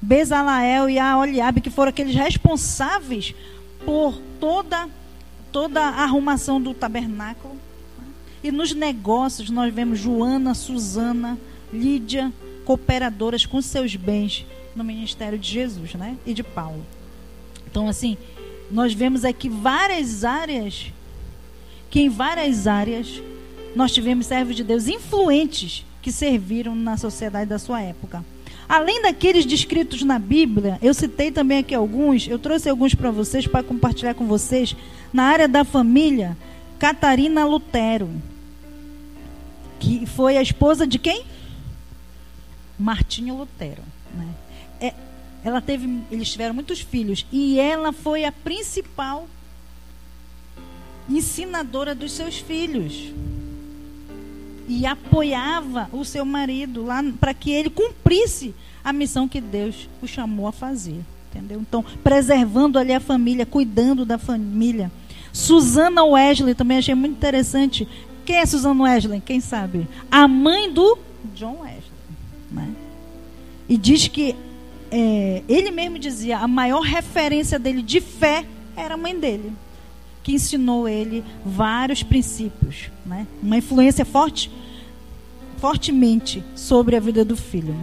[0.02, 3.36] Bezalael e Aoliabe, que foram aqueles responsáveis
[3.86, 4.90] por toda,
[5.52, 7.56] toda a arrumação do tabernáculo.
[8.44, 11.38] E nos negócios nós vemos Joana, Susana,
[11.74, 12.32] Lídia,
[12.66, 14.46] cooperadoras com seus bens
[14.76, 16.18] no ministério de Jesus, né?
[16.26, 16.86] E de Paulo.
[17.70, 18.18] Então, assim,
[18.70, 20.92] nós vemos aqui várias áreas
[21.90, 23.22] que em várias áreas
[23.76, 28.24] nós tivemos servos de Deus influentes que serviram na sociedade da sua época.
[28.68, 33.46] Além daqueles descritos na Bíblia, eu citei também aqui alguns, eu trouxe alguns para vocês,
[33.46, 34.76] para compartilhar com vocês.
[35.12, 36.38] Na área da família,
[36.80, 38.10] Catarina Lutero,
[39.78, 41.24] que foi a esposa de quem?
[42.82, 43.84] Martinho Lutero.
[44.14, 44.28] Né?
[44.80, 44.94] É,
[45.44, 49.28] ela teve, eles tiveram muitos filhos e ela foi a principal
[51.10, 53.12] ensinadora dos seus filhos
[54.68, 60.08] e apoiava o seu marido lá para que ele cumprisse a missão que Deus o
[60.08, 61.02] chamou a fazer.
[61.30, 61.62] Entendeu?
[61.62, 64.92] Então, preservando ali a família, cuidando da família.
[65.32, 67.88] Susana Wesley, também achei muito interessante.
[68.26, 69.22] Quem é Susana Wesley?
[69.22, 69.88] Quem sabe?
[70.10, 70.98] A mãe do
[71.34, 71.91] John Wesley.
[72.52, 72.70] Né?
[73.70, 74.36] E diz que
[74.92, 78.46] é, ele mesmo dizia a maior referência dele de fé
[78.76, 79.54] era a mãe dele,
[80.24, 83.26] que ensinou ele vários princípios, né?
[83.42, 84.52] Uma influência forte,
[85.58, 87.76] fortemente sobre a vida do filho.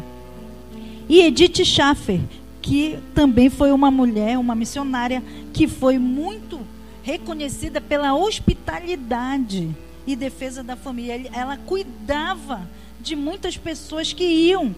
[1.08, 2.20] E Edith Schaffer,
[2.60, 6.60] que também foi uma mulher, uma missionária, que foi muito
[7.02, 9.70] reconhecida pela hospitalidade
[10.06, 11.30] e defesa da família.
[11.32, 12.68] Ela cuidava
[13.00, 14.74] de muitas pessoas que iam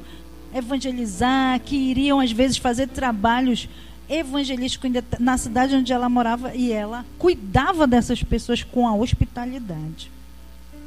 [0.54, 3.68] evangelizar, que iriam às vezes fazer trabalhos
[4.08, 4.90] evangelísticos
[5.20, 10.10] na cidade onde ela morava e ela cuidava dessas pessoas com a hospitalidade.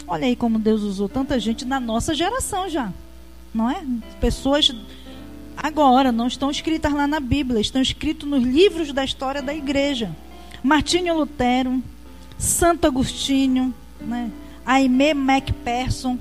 [0.05, 2.91] Olha aí como Deus usou tanta gente na nossa geração já,
[3.53, 3.81] não é?
[4.19, 4.75] Pessoas
[5.55, 10.13] agora, não estão escritas lá na Bíblia, estão escritas nos livros da história da igreja.
[10.61, 11.81] Martinho Lutero,
[12.37, 14.29] Santo Agostinho, né?
[14.65, 16.17] Aimee MacPherson,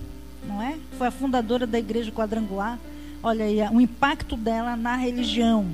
[0.63, 0.79] é?
[0.97, 2.79] Foi a fundadora da igreja quadrangular.
[3.23, 5.67] Olha aí, o impacto dela na religião.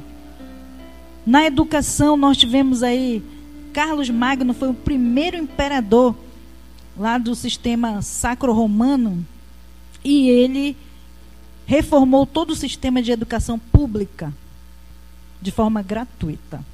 [1.26, 3.22] Na educação, nós tivemos aí
[3.72, 6.14] Carlos Magno foi o primeiro imperador
[6.96, 9.24] lá do sistema sacro-romano
[10.04, 10.76] e ele
[11.64, 14.32] reformou todo o sistema de educação pública
[15.40, 16.64] de forma gratuita.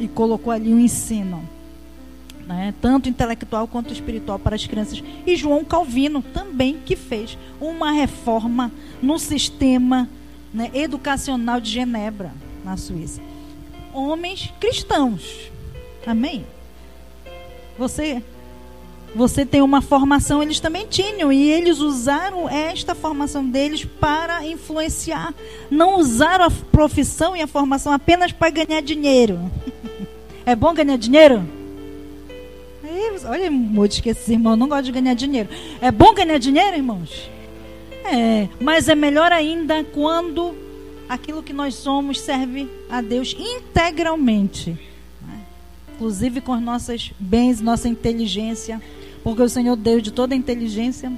[0.00, 1.46] E colocou ali um ensino,
[2.48, 5.02] né, tanto intelectual quanto espiritual para as crianças.
[5.26, 8.72] E João Calvino também que fez uma reforma
[9.02, 10.08] no sistema
[10.52, 12.32] né, educacional de Genebra,
[12.64, 13.20] na Suíça.
[13.92, 15.50] Homens cristãos.
[16.06, 16.46] Amém?
[17.78, 18.22] Você
[19.14, 25.32] você tem uma formação, eles também tinham, e eles usaram esta formação deles para influenciar.
[25.70, 29.50] Não usaram a profissão e a formação apenas para ganhar dinheiro.
[30.44, 31.57] é bom ganhar dinheiro?
[33.24, 35.48] Olha, mude que esses irmãos não gostam de ganhar dinheiro.
[35.80, 37.30] É bom ganhar dinheiro, irmãos?
[38.04, 40.54] É, mas é melhor ainda quando
[41.08, 44.70] aquilo que nós somos serve a Deus integralmente.
[45.26, 45.40] Né?
[45.94, 48.80] Inclusive com os nossos bens, nossa inteligência
[49.22, 51.12] porque o Senhor Deus de toda inteligência.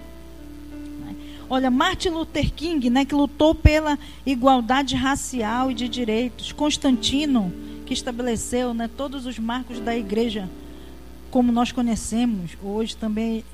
[1.48, 6.52] Olha, Martin Luther King, né, que lutou pela igualdade racial e de direitos.
[6.52, 7.52] Constantino,
[7.86, 10.48] que estabeleceu né, todos os marcos da igreja
[11.30, 13.44] como nós conhecemos hoje, também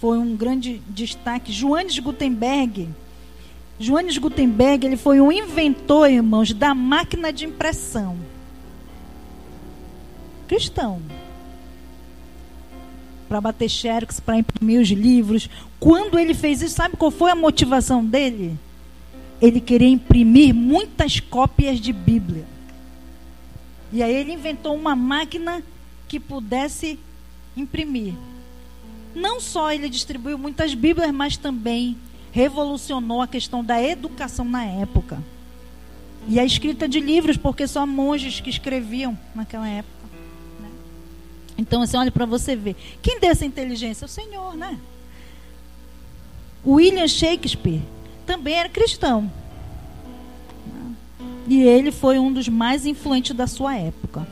[0.00, 1.52] foi um grande destaque.
[1.52, 2.88] Johannes Gutenberg.
[3.78, 8.16] Johannes Gutenberg ele foi um inventor, irmãos, da máquina de impressão.
[10.48, 11.00] Cristão.
[13.28, 15.50] Para bater xerox, para imprimir os livros.
[15.78, 18.56] Quando ele fez isso, sabe qual foi a motivação dele?
[19.40, 22.44] Ele queria imprimir muitas cópias de Bíblia.
[23.92, 25.62] E aí ele inventou uma máquina
[26.08, 26.98] que pudesse
[27.56, 28.14] imprimir.
[29.14, 31.96] Não só ele distribuiu muitas Bíblias, mas também
[32.30, 35.22] revolucionou a questão da educação na época.
[36.28, 40.08] E a escrita de livros, porque só monges que escreviam naquela época.
[40.60, 40.68] Né?
[41.56, 42.76] Então, assim, olha para você ver.
[43.00, 44.04] Quem deu essa inteligência?
[44.04, 44.78] O Senhor, né?
[46.66, 47.80] William Shakespeare
[48.26, 49.30] também era cristão.
[51.48, 54.26] E ele foi um dos mais influentes da sua época.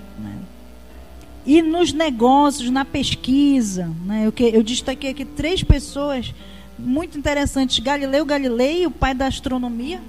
[1.47, 4.27] E nos negócios, na pesquisa, né?
[4.27, 6.35] eu, que, eu destaquei aqui três pessoas
[6.79, 10.01] muito interessantes: Galileu Galilei, o pai da astronomia.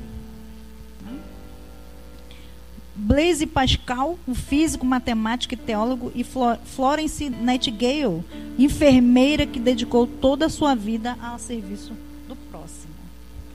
[2.98, 8.24] Blaise Pascal, o físico, matemático e teólogo, e Florence Nightingale,
[8.58, 11.92] enfermeira que dedicou toda a sua vida ao serviço
[12.26, 12.94] do próximo.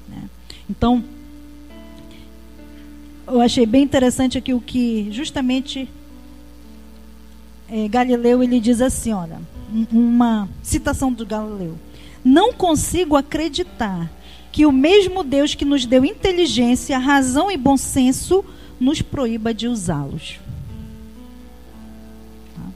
[0.07, 0.29] Né?
[0.69, 1.03] Então,
[3.27, 5.89] eu achei bem interessante aqui o que justamente
[7.71, 9.41] é, Galileu ele diz assim, olha,
[9.93, 11.79] uma citação do Galileu.
[12.25, 14.11] Não consigo acreditar
[14.51, 18.45] que o mesmo Deus que nos deu inteligência, razão e bom senso
[18.81, 20.41] nos proíba de usá-los.
[22.57, 22.69] Tá?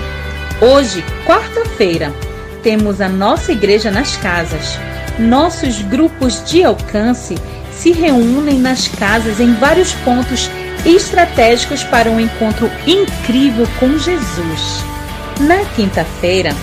[0.61, 2.14] Hoje, quarta-feira,
[2.61, 4.77] temos a nossa igreja nas casas.
[5.18, 7.35] Nossos grupos de alcance
[7.72, 10.49] se reúnem nas casas em vários pontos
[10.85, 14.84] estratégicos para um encontro incrível com Jesus.
[15.39, 16.53] Na quinta-feira,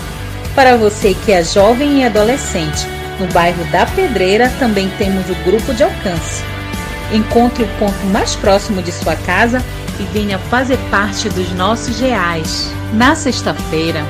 [0.54, 5.72] para você que é jovem e adolescente, no bairro da Pedreira também temos o grupo
[5.74, 6.42] de alcance.
[7.12, 9.62] Encontre o ponto mais próximo de sua casa
[9.98, 12.70] e venha fazer parte dos nossos reais.
[12.92, 14.04] Na sexta-feira,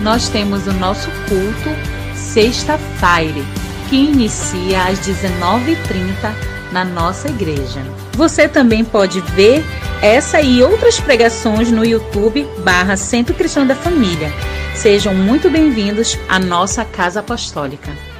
[0.00, 1.70] nós temos o nosso culto
[2.14, 3.44] Sexta Fire,
[3.88, 6.32] que inicia às 19h30
[6.72, 7.80] na nossa igreja.
[8.12, 9.64] Você também pode ver
[10.02, 14.32] essa e outras pregações no YouTube barra Centro Cristão da Família.
[14.74, 18.15] Sejam muito bem-vindos à nossa Casa Apostólica.